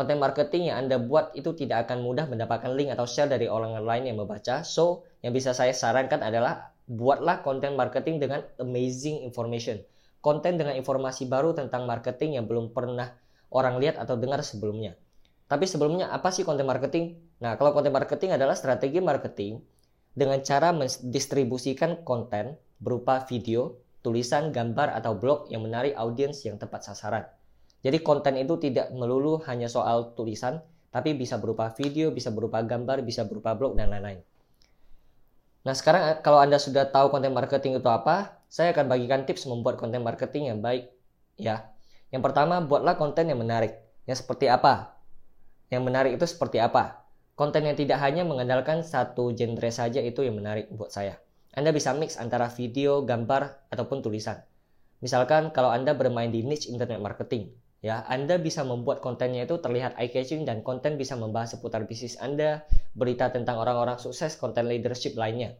konten 0.00 0.16
marketing 0.16 0.72
yang 0.72 0.88
Anda 0.88 0.96
buat 0.96 1.36
itu 1.36 1.52
tidak 1.52 1.84
akan 1.84 2.00
mudah 2.00 2.24
mendapatkan 2.24 2.72
link 2.72 2.88
atau 2.88 3.04
share 3.04 3.28
dari 3.28 3.52
orang 3.52 3.76
lain 3.84 4.08
yang 4.08 4.16
membaca. 4.16 4.64
So, 4.64 5.04
yang 5.20 5.36
bisa 5.36 5.52
saya 5.52 5.76
sarankan 5.76 6.24
adalah 6.24 6.72
buatlah 6.88 7.44
konten 7.44 7.76
marketing 7.76 8.16
dengan 8.16 8.40
amazing 8.56 9.20
information. 9.28 9.84
Konten 10.24 10.56
dengan 10.56 10.72
informasi 10.72 11.28
baru 11.28 11.52
tentang 11.52 11.84
marketing 11.84 12.40
yang 12.40 12.48
belum 12.48 12.72
pernah 12.72 13.12
orang 13.52 13.76
lihat 13.76 14.00
atau 14.00 14.16
dengar 14.16 14.40
sebelumnya. 14.40 14.96
Tapi 15.52 15.68
sebelumnya 15.68 16.08
apa 16.08 16.32
sih 16.32 16.48
konten 16.48 16.64
marketing? 16.64 17.20
Nah, 17.44 17.60
kalau 17.60 17.76
konten 17.76 17.92
marketing 17.92 18.40
adalah 18.40 18.56
strategi 18.56 19.04
marketing 19.04 19.60
dengan 20.16 20.40
cara 20.40 20.72
mendistribusikan 20.72 22.08
konten 22.08 22.56
berupa 22.80 23.20
video, 23.28 23.76
tulisan, 24.00 24.48
gambar, 24.48 24.96
atau 24.96 25.12
blog 25.12 25.52
yang 25.52 25.60
menarik 25.60 25.92
audiens 25.92 26.40
yang 26.48 26.56
tepat 26.56 26.88
sasaran. 26.88 27.28
Jadi 27.80 28.04
konten 28.04 28.36
itu 28.36 28.60
tidak 28.60 28.92
melulu 28.92 29.40
hanya 29.48 29.68
soal 29.68 30.12
tulisan, 30.12 30.60
tapi 30.92 31.16
bisa 31.16 31.40
berupa 31.40 31.72
video, 31.72 32.12
bisa 32.12 32.28
berupa 32.28 32.60
gambar, 32.60 33.00
bisa 33.06 33.24
berupa 33.24 33.56
blog, 33.56 33.78
dan 33.78 33.88
lain-lain. 33.88 34.20
Nah 35.64 35.74
sekarang 35.76 36.02
eh, 36.12 36.16
kalau 36.20 36.40
Anda 36.40 36.56
sudah 36.56 36.88
tahu 36.88 37.12
konten 37.12 37.32
marketing 37.32 37.80
itu 37.80 37.88
apa, 37.88 38.40
saya 38.50 38.72
akan 38.72 38.88
bagikan 38.88 39.24
tips 39.24 39.46
membuat 39.48 39.80
konten 39.80 40.00
marketing 40.04 40.52
yang 40.52 40.60
baik. 40.60 40.92
Ya, 41.40 41.72
Yang 42.10 42.26
pertama, 42.26 42.60
buatlah 42.60 42.98
konten 42.98 43.30
yang 43.30 43.38
menarik. 43.38 43.78
Yang 44.04 44.26
seperti 44.26 44.50
apa? 44.50 44.98
Yang 45.70 45.82
menarik 45.86 46.12
itu 46.18 46.26
seperti 46.26 46.58
apa? 46.58 47.06
Konten 47.38 47.64
yang 47.64 47.78
tidak 47.78 48.02
hanya 48.02 48.26
mengandalkan 48.26 48.82
satu 48.82 49.32
genre 49.32 49.70
saja 49.70 50.02
itu 50.02 50.26
yang 50.26 50.36
menarik 50.36 50.68
buat 50.74 50.90
saya. 50.90 51.22
Anda 51.54 51.70
bisa 51.70 51.94
mix 51.94 52.18
antara 52.18 52.50
video, 52.50 53.06
gambar, 53.06 53.70
ataupun 53.70 54.02
tulisan. 54.02 54.42
Misalkan 55.00 55.54
kalau 55.54 55.70
Anda 55.72 55.96
bermain 55.96 56.28
di 56.28 56.44
niche 56.44 56.68
internet 56.68 57.00
marketing, 57.00 57.54
Ya, 57.80 58.04
Anda 58.04 58.36
bisa 58.36 58.60
membuat 58.60 59.00
kontennya 59.00 59.48
itu 59.48 59.56
terlihat 59.56 59.96
eye-catching 59.96 60.44
dan 60.44 60.60
konten 60.60 61.00
bisa 61.00 61.16
membahas 61.16 61.56
seputar 61.56 61.88
bisnis 61.88 62.20
Anda, 62.20 62.68
berita 62.92 63.32
tentang 63.32 63.56
orang-orang 63.56 63.96
sukses, 63.96 64.36
konten 64.36 64.68
leadership 64.68 65.16
lainnya. 65.16 65.56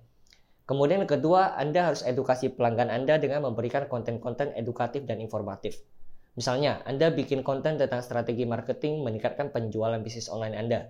Kemudian 0.68 1.08
kedua, 1.08 1.56
Anda 1.56 1.88
harus 1.88 2.04
edukasi 2.04 2.52
pelanggan 2.52 2.92
Anda 2.92 3.16
dengan 3.16 3.48
memberikan 3.48 3.88
konten-konten 3.88 4.52
edukatif 4.52 5.08
dan 5.08 5.18
informatif. 5.18 5.80
Misalnya, 6.36 6.84
Anda 6.84 7.08
bikin 7.08 7.40
konten 7.40 7.80
tentang 7.80 8.04
strategi 8.04 8.44
marketing 8.44 9.00
meningkatkan 9.00 9.48
penjualan 9.50 9.98
bisnis 10.04 10.28
online 10.28 10.56
Anda. 10.60 10.80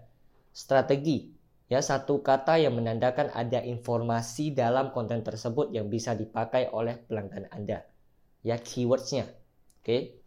Strategi 0.51 1.41
Ya, 1.71 1.79
satu 1.79 2.19
kata 2.19 2.59
yang 2.59 2.75
menandakan 2.83 3.31
ada 3.31 3.63
informasi 3.63 4.51
dalam 4.51 4.91
konten 4.91 5.23
tersebut 5.23 5.71
yang 5.71 5.87
bisa 5.87 6.19
dipakai 6.19 6.67
oleh 6.75 6.99
pelanggan 7.07 7.47
Anda. 7.55 7.87
Ya, 8.43 8.59
keywordsnya. 8.59 9.31
Oke. 9.79 10.20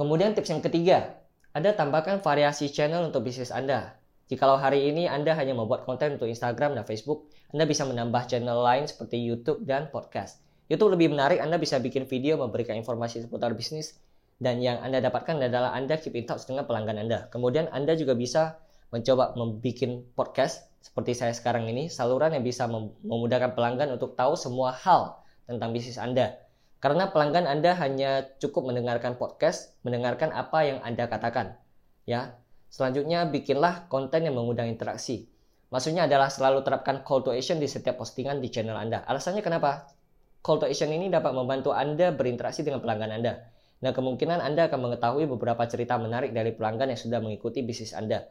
Kemudian 0.00 0.32
tips 0.32 0.48
yang 0.48 0.64
ketiga, 0.64 1.20
ada 1.52 1.76
tambahkan 1.76 2.24
variasi 2.24 2.72
channel 2.72 3.12
untuk 3.12 3.20
bisnis 3.20 3.52
Anda. 3.52 4.00
Jikalau 4.32 4.56
hari 4.56 4.88
ini 4.88 5.04
Anda 5.04 5.36
hanya 5.36 5.52
membuat 5.52 5.84
konten 5.84 6.16
untuk 6.16 6.24
Instagram 6.24 6.72
dan 6.72 6.88
Facebook, 6.88 7.28
Anda 7.52 7.68
bisa 7.68 7.84
menambah 7.84 8.24
channel 8.24 8.64
lain 8.64 8.88
seperti 8.88 9.20
YouTube 9.20 9.68
dan 9.68 9.92
podcast. 9.92 10.40
YouTube 10.72 10.96
lebih 10.96 11.12
menarik, 11.12 11.36
Anda 11.44 11.60
bisa 11.60 11.76
bikin 11.76 12.08
video 12.08 12.40
memberikan 12.40 12.80
informasi 12.80 13.28
seputar 13.28 13.52
bisnis, 13.52 14.00
dan 14.40 14.64
yang 14.64 14.80
Anda 14.80 15.04
dapatkan 15.04 15.36
adalah 15.36 15.76
Anda 15.76 16.00
keep 16.00 16.16
in 16.16 16.24
touch 16.24 16.48
dengan 16.48 16.64
pelanggan 16.64 16.96
Anda. 16.96 17.28
Kemudian 17.28 17.68
Anda 17.68 17.92
juga 17.92 18.16
bisa 18.16 18.56
mencoba 18.96 19.36
membuat 19.36 20.16
podcast 20.16 20.64
seperti 20.80 21.12
saya 21.12 21.36
sekarang 21.36 21.68
ini, 21.68 21.92
saluran 21.92 22.32
yang 22.32 22.40
bisa 22.40 22.64
memudahkan 23.04 23.52
pelanggan 23.52 23.92
untuk 23.92 24.16
tahu 24.16 24.32
semua 24.32 24.72
hal 24.72 25.20
tentang 25.44 25.76
bisnis 25.76 26.00
Anda. 26.00 26.40
Karena 26.80 27.12
pelanggan 27.12 27.44
Anda 27.44 27.76
hanya 27.76 28.24
cukup 28.40 28.72
mendengarkan 28.72 29.20
podcast, 29.20 29.76
mendengarkan 29.84 30.32
apa 30.32 30.64
yang 30.64 30.78
Anda 30.80 31.06
katakan. 31.06 31.60
Ya. 32.08 32.40
Selanjutnya 32.70 33.28
bikinlah 33.28 33.90
konten 33.92 34.24
yang 34.24 34.38
mengundang 34.38 34.70
interaksi. 34.70 35.28
Maksudnya 35.68 36.08
adalah 36.08 36.32
selalu 36.32 36.64
terapkan 36.64 37.04
call 37.04 37.20
to 37.20 37.30
action 37.34 37.60
di 37.60 37.68
setiap 37.68 37.98
postingan 38.00 38.40
di 38.40 38.48
channel 38.48 38.78
Anda. 38.78 39.04
Alasannya 39.04 39.42
kenapa? 39.44 39.92
Call 40.40 40.62
to 40.62 40.66
action 40.66 40.88
ini 40.88 41.12
dapat 41.12 41.36
membantu 41.36 41.76
Anda 41.76 42.14
berinteraksi 42.14 42.64
dengan 42.64 42.80
pelanggan 42.80 43.10
Anda. 43.12 43.44
Nah, 43.84 43.92
kemungkinan 43.92 44.40
Anda 44.40 44.70
akan 44.70 44.80
mengetahui 44.86 45.28
beberapa 45.28 45.62
cerita 45.66 46.00
menarik 46.00 46.32
dari 46.32 46.54
pelanggan 46.54 46.94
yang 46.94 47.00
sudah 47.00 47.18
mengikuti 47.18 47.60
bisnis 47.60 47.92
Anda 47.92 48.24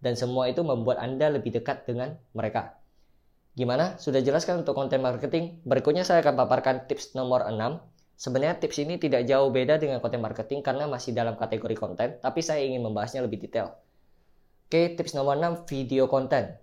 dan 0.00 0.14
semua 0.16 0.48
itu 0.50 0.60
membuat 0.60 1.00
Anda 1.00 1.32
lebih 1.32 1.56
dekat 1.56 1.88
dengan 1.88 2.20
mereka. 2.36 2.76
Gimana? 3.56 3.96
Sudah 3.96 4.20
jelaskan 4.20 4.60
untuk 4.60 4.76
konten 4.76 5.00
marketing? 5.00 5.64
Berikutnya 5.64 6.04
saya 6.04 6.20
akan 6.20 6.36
paparkan 6.36 6.84
tips 6.84 7.16
nomor 7.16 7.48
6. 7.48 7.56
Sebenarnya 8.16 8.56
tips 8.56 8.80
ini 8.80 8.96
tidak 8.96 9.28
jauh 9.28 9.52
beda 9.52 9.76
dengan 9.76 10.00
konten 10.00 10.24
marketing 10.24 10.64
karena 10.64 10.88
masih 10.88 11.12
dalam 11.12 11.36
kategori 11.36 11.76
konten, 11.76 12.16
tapi 12.16 12.40
saya 12.40 12.64
ingin 12.64 12.80
membahasnya 12.80 13.20
lebih 13.20 13.44
detail. 13.44 13.76
Oke, 14.66 14.96
tips 14.96 15.12
nomor 15.12 15.36
6, 15.36 15.68
video 15.68 16.08
konten. 16.08 16.56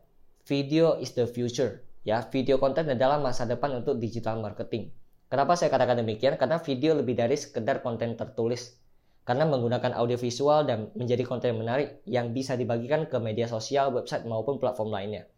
Video 0.50 0.98
is 0.98 1.14
the 1.14 1.30
future. 1.30 1.86
Ya, 2.04 2.26
video 2.26 2.58
konten 2.58 2.90
adalah 2.90 3.22
masa 3.22 3.46
depan 3.46 3.70
untuk 3.80 4.02
digital 4.02 4.42
marketing. 4.42 4.92
Kenapa 5.30 5.54
saya 5.54 5.70
katakan 5.70 6.02
demikian? 6.02 6.42
Karena 6.42 6.58
video 6.58 6.98
lebih 6.98 7.16
dari 7.16 7.38
sekedar 7.38 7.86
konten 7.86 8.18
tertulis 8.18 8.76
karena 9.24 9.48
menggunakan 9.48 9.96
audio 9.96 10.20
visual 10.20 10.68
dan 10.68 10.92
menjadi 11.00 11.24
konten 11.24 11.56
menarik 11.56 12.04
yang 12.04 12.36
bisa 12.36 12.60
dibagikan 12.60 13.08
ke 13.08 13.16
media 13.24 13.48
sosial, 13.48 13.96
website 13.96 14.28
maupun 14.28 14.60
platform 14.60 14.92
lainnya. 14.92 15.30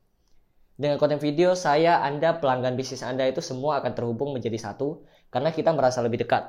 Dengan 0.75 0.99
konten 0.99 1.21
video, 1.21 1.55
saya, 1.55 2.03
Anda, 2.03 2.35
pelanggan 2.35 2.75
bisnis 2.75 3.05
Anda 3.05 3.29
itu 3.29 3.39
semua 3.39 3.79
akan 3.79 3.95
terhubung 3.95 4.35
menjadi 4.35 4.57
satu 4.59 5.05
karena 5.35 5.51
kita 5.51 5.75
merasa 5.75 5.99
lebih 5.99 6.23
dekat 6.23 6.47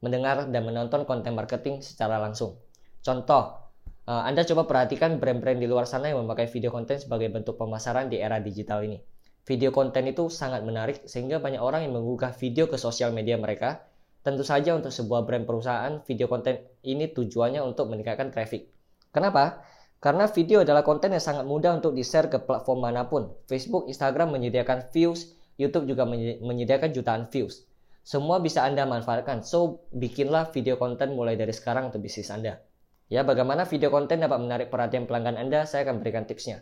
mendengar 0.00 0.48
dan 0.48 0.64
menonton 0.64 1.04
konten 1.04 1.36
marketing 1.36 1.84
secara 1.84 2.16
langsung. 2.16 2.56
Contoh, 3.04 3.68
eh, 4.08 4.22
Anda 4.24 4.48
coba 4.48 4.64
perhatikan 4.64 5.20
brand-brand 5.20 5.60
di 5.60 5.68
luar 5.68 5.84
sana 5.84 6.08
yang 6.08 6.24
memakai 6.24 6.48
video 6.48 6.72
konten 6.72 6.96
sebagai 6.96 7.28
bentuk 7.28 7.60
pemasaran 7.60 8.08
di 8.08 8.16
era 8.16 8.40
digital 8.40 8.80
ini. 8.80 8.96
Video 9.44 9.68
konten 9.76 10.08
itu 10.08 10.32
sangat 10.32 10.64
menarik 10.64 11.04
sehingga 11.04 11.36
banyak 11.36 11.60
orang 11.60 11.84
yang 11.84 12.00
mengunggah 12.00 12.32
video 12.32 12.64
ke 12.64 12.80
sosial 12.80 13.12
media 13.12 13.36
mereka 13.36 13.84
Tentu 14.24 14.40
saja 14.40 14.72
untuk 14.72 14.88
sebuah 14.88 15.28
brand 15.28 15.44
perusahaan, 15.44 16.00
video 16.08 16.32
konten 16.32 16.56
ini 16.80 17.12
tujuannya 17.12 17.60
untuk 17.60 17.92
meningkatkan 17.92 18.32
traffic. 18.32 18.72
Kenapa? 19.12 19.60
Karena 20.00 20.24
video 20.32 20.64
adalah 20.64 20.80
konten 20.80 21.12
yang 21.12 21.20
sangat 21.20 21.44
mudah 21.44 21.76
untuk 21.76 21.92
di-share 21.92 22.32
ke 22.32 22.40
platform 22.40 22.88
mana 22.88 23.04
pun. 23.04 23.36
Facebook, 23.44 23.84
Instagram 23.84 24.32
menyediakan 24.32 24.88
views, 24.96 25.36
YouTube 25.60 25.84
juga 25.84 26.08
menyediakan 26.40 26.96
jutaan 26.96 27.28
views. 27.28 27.68
Semua 28.04 28.36
bisa 28.36 28.60
Anda 28.68 28.84
manfaatkan. 28.84 29.40
So, 29.40 29.88
bikinlah 29.96 30.52
video 30.52 30.76
konten 30.76 31.16
mulai 31.16 31.40
dari 31.40 31.56
sekarang 31.56 31.88
untuk 31.88 32.04
bisnis 32.04 32.28
Anda. 32.28 32.60
Ya, 33.08 33.24
bagaimana 33.24 33.64
video 33.64 33.88
konten 33.88 34.20
dapat 34.20 34.44
menarik 34.44 34.68
perhatian 34.68 35.08
pelanggan 35.08 35.40
Anda? 35.40 35.64
Saya 35.64 35.88
akan 35.88 36.04
berikan 36.04 36.28
tipsnya. 36.28 36.60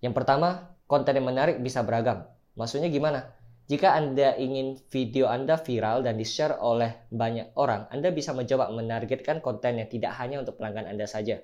Yang 0.00 0.16
pertama, 0.16 0.72
konten 0.88 1.12
yang 1.12 1.28
menarik 1.28 1.60
bisa 1.60 1.84
beragam. 1.84 2.24
Maksudnya 2.56 2.88
gimana? 2.88 3.36
Jika 3.68 3.92
Anda 3.92 4.32
ingin 4.40 4.80
video 4.88 5.28
Anda 5.28 5.60
viral 5.60 6.08
dan 6.08 6.16
di-share 6.16 6.56
oleh 6.56 7.04
banyak 7.12 7.52
orang, 7.60 7.92
Anda 7.92 8.08
bisa 8.08 8.32
mencoba 8.32 8.72
menargetkan 8.72 9.44
konten 9.44 9.76
yang 9.76 9.92
tidak 9.92 10.16
hanya 10.24 10.40
untuk 10.40 10.56
pelanggan 10.56 10.88
Anda 10.88 11.04
saja. 11.04 11.36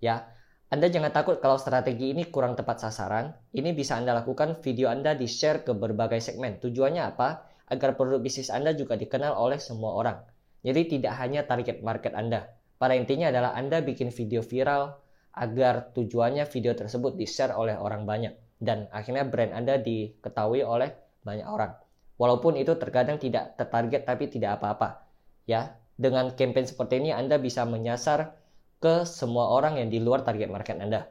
Ya, 0.00 0.32
Anda 0.72 0.88
jangan 0.88 1.12
takut 1.12 1.44
kalau 1.44 1.60
strategi 1.60 2.16
ini 2.16 2.24
kurang 2.32 2.56
tepat 2.56 2.88
sasaran. 2.88 3.36
Ini 3.52 3.76
bisa 3.76 4.00
Anda 4.00 4.16
lakukan 4.16 4.64
video 4.64 4.88
Anda 4.88 5.12
di-share 5.12 5.60
ke 5.60 5.76
berbagai 5.76 6.24
segmen. 6.24 6.56
Tujuannya 6.56 7.04
apa? 7.04 7.49
Agar 7.70 7.94
produk 7.94 8.18
bisnis 8.18 8.50
Anda 8.50 8.74
juga 8.74 8.98
dikenal 8.98 9.32
oleh 9.38 9.62
semua 9.62 9.94
orang. 9.94 10.18
Jadi 10.66 10.98
tidak 10.98 11.14
hanya 11.22 11.46
target 11.46 11.80
market 11.80 12.12
Anda. 12.12 12.50
Pada 12.76 12.98
intinya 12.98 13.30
adalah 13.30 13.54
Anda 13.54 13.80
bikin 13.80 14.10
video 14.10 14.42
viral 14.42 14.98
agar 15.30 15.94
tujuannya 15.94 16.44
video 16.50 16.74
tersebut 16.74 17.14
di-share 17.14 17.54
oleh 17.54 17.78
orang 17.78 18.04
banyak. 18.04 18.34
Dan 18.58 18.90
akhirnya 18.90 19.24
brand 19.24 19.54
Anda 19.54 19.78
diketahui 19.78 20.66
oleh 20.66 20.92
banyak 21.22 21.46
orang. 21.46 21.72
Walaupun 22.20 22.58
itu 22.60 22.76
terkadang 22.76 23.16
tidak 23.16 23.56
tertarget 23.56 24.04
tapi 24.04 24.28
tidak 24.28 24.60
apa-apa. 24.60 25.06
Ya, 25.48 25.78
dengan 25.96 26.34
campaign 26.36 26.68
seperti 26.68 27.00
ini 27.00 27.14
Anda 27.14 27.40
bisa 27.40 27.64
menyasar 27.64 28.36
ke 28.80 29.08
semua 29.08 29.52
orang 29.54 29.80
yang 29.80 29.88
di 29.88 30.02
luar 30.02 30.26
target 30.26 30.50
market 30.52 30.76
Anda. 30.76 31.08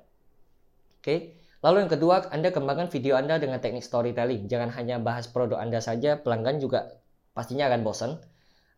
Oke. 1.00 1.39
Lalu 1.60 1.84
yang 1.84 1.92
kedua, 1.92 2.16
Anda 2.32 2.56
kembangkan 2.56 2.88
video 2.88 3.20
Anda 3.20 3.36
dengan 3.36 3.60
teknik 3.60 3.84
storytelling. 3.84 4.48
Jangan 4.48 4.72
hanya 4.80 4.96
bahas 4.96 5.28
produk 5.28 5.60
Anda 5.60 5.84
saja, 5.84 6.16
pelanggan 6.16 6.64
juga 6.64 7.04
pastinya 7.36 7.68
akan 7.68 7.84
bosan. 7.84 8.12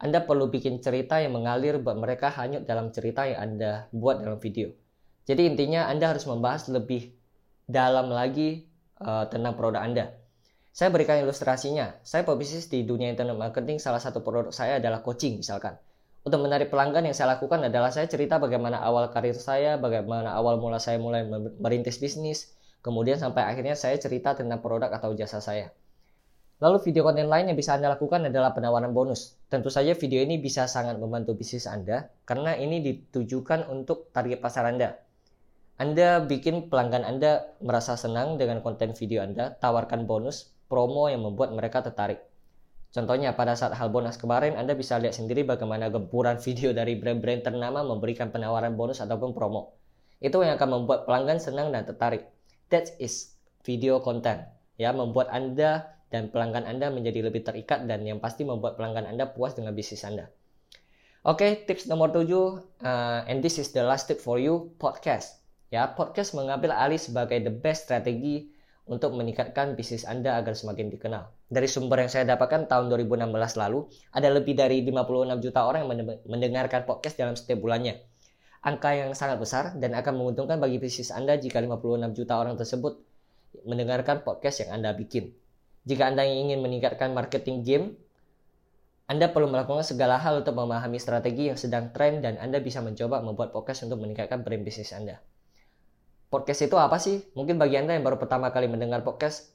Anda 0.01 0.25
perlu 0.25 0.49
bikin 0.49 0.81
cerita 0.81 1.21
yang 1.21 1.37
mengalir 1.37 1.77
buat 1.77 1.93
mereka 1.93 2.33
hanyut 2.33 2.65
dalam 2.65 2.89
cerita 2.89 3.29
yang 3.29 3.53
Anda 3.53 3.85
buat 3.93 4.25
dalam 4.25 4.41
video. 4.41 4.73
Jadi 5.29 5.45
intinya 5.45 5.85
Anda 5.85 6.09
harus 6.09 6.25
membahas 6.25 6.73
lebih 6.73 7.13
dalam 7.69 8.09
lagi 8.09 8.65
uh, 8.97 9.29
tentang 9.29 9.53
produk 9.53 9.85
Anda. 9.85 10.17
Saya 10.73 10.89
berikan 10.89 11.21
ilustrasinya. 11.21 12.01
Saya 12.01 12.25
pebisnis 12.25 12.65
di 12.65 12.81
dunia 12.81 13.13
internet 13.13 13.37
marketing, 13.37 13.77
salah 13.77 14.01
satu 14.01 14.25
produk 14.25 14.49
saya 14.49 14.81
adalah 14.81 15.05
coaching 15.05 15.37
misalkan. 15.37 15.77
Untuk 16.25 16.41
menarik 16.41 16.73
pelanggan 16.73 17.05
yang 17.05 17.13
saya 17.13 17.37
lakukan 17.37 17.61
adalah 17.61 17.93
saya 17.93 18.09
cerita 18.09 18.41
bagaimana 18.41 18.81
awal 18.81 19.09
karir 19.13 19.37
saya, 19.37 19.77
bagaimana 19.77 20.33
awal 20.33 20.57
mula 20.57 20.81
saya 20.81 20.97
mulai 20.97 21.25
merintis 21.61 22.01
bisnis, 22.01 22.57
kemudian 22.81 23.17
sampai 23.17 23.45
akhirnya 23.45 23.77
saya 23.77 23.97
cerita 23.97 24.33
tentang 24.33 24.59
produk 24.59 24.91
atau 24.93 25.13
jasa 25.13 25.39
saya. 25.39 25.73
Lalu 26.61 26.77
video 26.85 27.01
konten 27.01 27.25
lain 27.25 27.49
yang 27.49 27.57
bisa 27.57 27.73
Anda 27.73 27.89
lakukan 27.97 28.29
adalah 28.29 28.53
penawaran 28.53 28.93
bonus. 28.93 29.33
Tentu 29.49 29.73
saja 29.73 29.97
video 29.97 30.21
ini 30.21 30.37
bisa 30.37 30.69
sangat 30.69 31.01
membantu 31.01 31.33
bisnis 31.33 31.65
Anda 31.65 32.13
karena 32.29 32.53
ini 32.53 32.85
ditujukan 32.85 33.65
untuk 33.65 34.13
target 34.13 34.37
pasar 34.45 34.69
Anda. 34.69 35.01
Anda 35.81 36.21
bikin 36.21 36.69
pelanggan 36.69 37.01
Anda 37.01 37.57
merasa 37.65 37.97
senang 37.97 38.37
dengan 38.37 38.61
konten 38.61 38.93
video 38.93 39.25
Anda, 39.25 39.57
tawarkan 39.57 40.05
bonus, 40.05 40.53
promo 40.69 41.09
yang 41.09 41.25
membuat 41.25 41.49
mereka 41.57 41.81
tertarik. 41.81 42.21
Contohnya 42.93 43.33
pada 43.33 43.57
saat 43.57 43.73
hal 43.73 43.89
bonus 43.89 44.21
kemarin 44.21 44.53
Anda 44.53 44.77
bisa 44.77 45.01
lihat 45.01 45.17
sendiri 45.17 45.41
bagaimana 45.41 45.89
gempuran 45.89 46.37
video 46.45 46.77
dari 46.77 46.93
brand-brand 46.93 47.41
ternama 47.41 47.81
memberikan 47.81 48.29
penawaran 48.29 48.77
bonus 48.77 49.01
ataupun 49.01 49.33
promo. 49.33 49.73
Itu 50.21 50.45
yang 50.45 50.61
akan 50.61 50.69
membuat 50.85 51.09
pelanggan 51.09 51.41
senang 51.41 51.73
dan 51.73 51.89
tertarik. 51.89 52.29
That 52.71 52.95
is 53.03 53.35
video 53.67 53.99
content. 53.99 54.47
Ya, 54.79 54.95
membuat 54.95 55.27
Anda 55.29 55.91
dan 56.07 56.31
pelanggan 56.31 56.63
Anda 56.63 56.87
menjadi 56.87 57.27
lebih 57.27 57.43
terikat 57.43 57.83
dan 57.85 58.07
yang 58.07 58.23
pasti 58.23 58.47
membuat 58.47 58.79
pelanggan 58.79 59.05
Anda 59.11 59.29
puas 59.29 59.53
dengan 59.53 59.75
bisnis 59.75 60.07
Anda. 60.07 60.31
Oke, 61.21 61.45
okay, 61.45 61.51
tips 61.69 61.85
nomor 61.85 62.09
7 62.09 62.25
uh, 62.25 63.29
and 63.29 63.45
this 63.45 63.61
is 63.61 63.69
the 63.75 63.85
last 63.85 64.09
tip 64.09 64.17
for 64.17 64.41
you, 64.41 64.73
podcast. 64.81 65.43
Ya, 65.69 65.85
podcast 65.87 66.33
mengambil 66.33 66.73
alih 66.73 66.97
sebagai 66.97 67.43
the 67.45 67.53
best 67.53 67.85
strategi 67.85 68.49
untuk 68.89 69.13
meningkatkan 69.13 69.77
bisnis 69.77 70.03
Anda 70.03 70.35
agar 70.41 70.57
semakin 70.57 70.91
dikenal. 70.91 71.29
Dari 71.47 71.67
sumber 71.69 72.01
yang 72.03 72.11
saya 72.11 72.25
dapatkan 72.25 72.67
tahun 72.67 72.89
2016 72.91 73.27
lalu, 73.55 73.87
ada 74.11 74.27
lebih 74.33 74.57
dari 74.57 74.83
56 74.83 75.43
juta 75.43 75.59
orang 75.63 75.85
yang 75.85 75.91
mendengarkan 76.27 76.83
podcast 76.83 77.15
dalam 77.15 77.37
setiap 77.37 77.61
bulannya. 77.61 78.10
Angka 78.61 78.93
yang 78.93 79.17
sangat 79.17 79.41
besar 79.41 79.73
dan 79.81 79.97
akan 79.97 80.21
menguntungkan 80.21 80.61
bagi 80.61 80.77
bisnis 80.77 81.09
Anda 81.09 81.33
jika 81.33 81.57
56 81.57 82.13
juta 82.13 82.37
orang 82.37 82.53
tersebut 82.61 83.01
mendengarkan 83.65 84.21
podcast 84.21 84.61
yang 84.61 84.77
Anda 84.77 84.93
bikin. 84.93 85.33
Jika 85.89 86.13
Anda 86.13 86.29
ingin 86.29 86.61
meningkatkan 86.61 87.09
marketing 87.09 87.65
game, 87.65 87.85
Anda 89.09 89.33
perlu 89.33 89.49
melakukan 89.49 89.81
segala 89.81 90.21
hal 90.21 90.45
untuk 90.45 90.53
memahami 90.53 91.01
strategi 91.01 91.49
yang 91.49 91.57
sedang 91.57 91.89
tren 91.89 92.21
dan 92.21 92.37
Anda 92.37 92.61
bisa 92.61 92.85
mencoba 92.85 93.25
membuat 93.25 93.49
podcast 93.49 93.89
untuk 93.89 93.97
meningkatkan 94.05 94.45
brand 94.45 94.61
bisnis 94.61 94.93
Anda. 94.93 95.17
Podcast 96.29 96.61
itu 96.61 96.77
apa 96.77 97.01
sih? 97.01 97.33
Mungkin 97.33 97.57
bagi 97.57 97.81
Anda 97.81 97.97
yang 97.97 98.05
baru 98.05 98.21
pertama 98.21 98.53
kali 98.53 98.69
mendengar 98.69 99.01
podcast, 99.01 99.51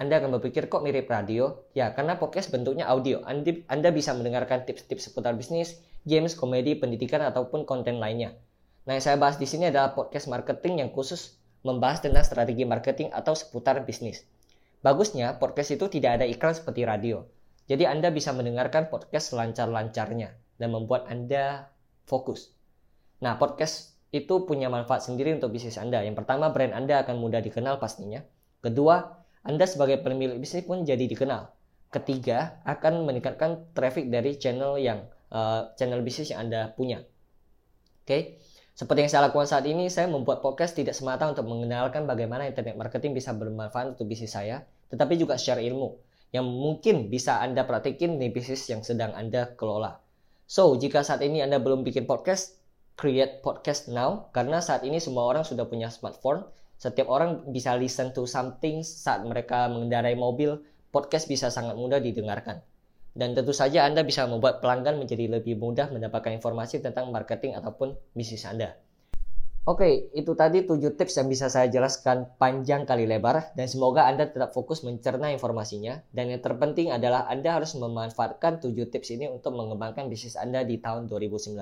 Anda 0.00 0.16
akan 0.16 0.40
berpikir 0.40 0.72
kok 0.72 0.80
mirip 0.80 1.12
radio? 1.12 1.60
Ya, 1.76 1.92
karena 1.92 2.16
podcast 2.16 2.48
bentuknya 2.48 2.88
audio. 2.88 3.20
Anda 3.22 3.88
bisa 3.92 4.16
mendengarkan 4.16 4.64
tips-tips 4.64 5.12
seputar 5.12 5.36
bisnis, 5.36 5.76
games, 6.06 6.38
komedi, 6.38 6.78
pendidikan, 6.78 7.20
ataupun 7.26 7.66
konten 7.66 7.98
lainnya. 7.98 8.32
Nah, 8.86 8.94
yang 8.94 9.02
saya 9.02 9.18
bahas 9.18 9.36
di 9.36 9.44
sini 9.50 9.68
adalah 9.68 9.92
podcast 9.98 10.30
marketing 10.30 10.86
yang 10.86 10.90
khusus 10.94 11.36
membahas 11.66 11.98
tentang 11.98 12.22
strategi 12.22 12.62
marketing 12.62 13.10
atau 13.10 13.34
seputar 13.34 13.82
bisnis. 13.82 14.22
Bagusnya, 14.86 15.42
podcast 15.42 15.74
itu 15.74 15.90
tidak 15.90 16.22
ada 16.22 16.26
iklan 16.30 16.54
seperti 16.54 16.86
radio. 16.86 17.26
Jadi 17.66 17.82
Anda 17.82 18.14
bisa 18.14 18.30
mendengarkan 18.30 18.86
podcast 18.86 19.34
selancar-lancarnya 19.34 20.30
dan 20.62 20.68
membuat 20.70 21.10
Anda 21.10 21.66
fokus. 22.06 22.54
Nah, 23.18 23.34
podcast 23.42 23.98
itu 24.14 24.46
punya 24.46 24.70
manfaat 24.70 25.02
sendiri 25.02 25.34
untuk 25.34 25.50
bisnis 25.50 25.74
Anda. 25.74 26.06
Yang 26.06 26.22
pertama, 26.22 26.54
brand 26.54 26.70
Anda 26.70 27.02
akan 27.02 27.18
mudah 27.18 27.42
dikenal 27.42 27.82
pastinya. 27.82 28.22
Kedua, 28.62 29.02
Anda 29.42 29.66
sebagai 29.66 29.98
pemilik 29.98 30.38
bisnis 30.38 30.62
pun 30.62 30.86
jadi 30.86 31.10
dikenal. 31.10 31.50
Ketiga, 31.90 32.62
akan 32.62 33.02
meningkatkan 33.02 33.74
traffic 33.74 34.06
dari 34.06 34.38
channel 34.38 34.78
yang 34.78 35.10
uh, 35.32 35.72
channel 35.78 36.02
bisnis 36.02 36.30
yang 36.34 36.48
Anda 36.48 36.74
punya. 36.74 37.02
Oke. 38.02 38.06
Okay? 38.06 38.22
Seperti 38.76 39.08
yang 39.08 39.10
saya 39.10 39.32
lakukan 39.32 39.48
saat 39.48 39.64
ini, 39.64 39.88
saya 39.88 40.04
membuat 40.04 40.44
podcast 40.44 40.76
tidak 40.76 40.92
semata 40.92 41.24
untuk 41.24 41.48
mengenalkan 41.48 42.04
bagaimana 42.04 42.44
internet 42.44 42.76
marketing 42.76 43.16
bisa 43.16 43.32
bermanfaat 43.32 43.96
untuk 43.96 44.04
bisnis 44.04 44.36
saya, 44.36 44.68
tetapi 44.92 45.16
juga 45.16 45.40
share 45.40 45.64
ilmu 45.64 45.96
yang 46.36 46.44
mungkin 46.44 47.08
bisa 47.08 47.40
Anda 47.40 47.64
praktekin 47.64 48.20
di 48.20 48.28
bisnis 48.28 48.68
yang 48.68 48.84
sedang 48.84 49.16
Anda 49.16 49.56
kelola. 49.56 49.96
So, 50.44 50.76
jika 50.76 51.00
saat 51.00 51.24
ini 51.24 51.40
Anda 51.40 51.56
belum 51.56 51.88
bikin 51.88 52.04
podcast, 52.04 52.60
create 53.00 53.40
podcast 53.40 53.88
now, 53.88 54.28
karena 54.36 54.60
saat 54.60 54.84
ini 54.84 55.00
semua 55.00 55.24
orang 55.24 55.48
sudah 55.48 55.64
punya 55.64 55.88
smartphone, 55.88 56.44
setiap 56.76 57.08
orang 57.08 57.48
bisa 57.48 57.72
listen 57.80 58.12
to 58.12 58.28
something 58.28 58.84
saat 58.84 59.24
mereka 59.24 59.72
mengendarai 59.72 60.12
mobil, 60.20 60.60
podcast 60.92 61.24
bisa 61.32 61.48
sangat 61.48 61.80
mudah 61.80 61.96
didengarkan. 61.96 62.60
Dan 63.16 63.32
tentu 63.32 63.56
saja 63.56 63.88
Anda 63.88 64.04
bisa 64.04 64.28
membuat 64.28 64.60
pelanggan 64.60 65.00
menjadi 65.00 65.40
lebih 65.40 65.56
mudah 65.56 65.88
mendapatkan 65.88 66.36
informasi 66.36 66.84
tentang 66.84 67.08
marketing 67.08 67.56
ataupun 67.56 67.96
bisnis 68.12 68.44
Anda. 68.44 68.76
Oke, 69.66 70.14
itu 70.14 70.30
tadi 70.38 70.62
7 70.62 70.78
tips 70.94 71.18
yang 71.18 71.26
bisa 71.26 71.50
saya 71.50 71.66
jelaskan 71.66 72.38
panjang 72.38 72.86
kali 72.86 73.02
lebar 73.02 73.50
dan 73.58 73.66
semoga 73.66 74.06
Anda 74.06 74.30
tetap 74.30 74.54
fokus 74.54 74.86
mencerna 74.86 75.34
informasinya 75.34 76.06
dan 76.14 76.30
yang 76.30 76.38
terpenting 76.38 76.94
adalah 76.94 77.26
Anda 77.26 77.58
harus 77.58 77.74
memanfaatkan 77.74 78.62
7 78.62 78.70
tips 78.94 79.18
ini 79.18 79.26
untuk 79.26 79.58
mengembangkan 79.58 80.06
bisnis 80.06 80.38
Anda 80.38 80.62
di 80.62 80.78
tahun 80.78 81.10
2019 81.10 81.58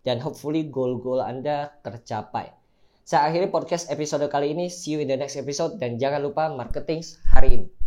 dan 0.00 0.16
hopefully 0.24 0.64
goal-goal 0.72 1.20
Anda 1.20 1.76
tercapai. 1.84 2.56
Saya 3.04 3.28
akhiri 3.28 3.52
podcast 3.52 3.92
episode 3.92 4.24
kali 4.32 4.56
ini, 4.56 4.72
see 4.72 4.96
you 4.96 5.04
in 5.04 5.12
the 5.12 5.20
next 5.20 5.36
episode 5.36 5.76
dan 5.76 6.00
jangan 6.00 6.24
lupa 6.24 6.48
marketing 6.48 7.04
hari 7.36 7.60
ini. 7.60 7.85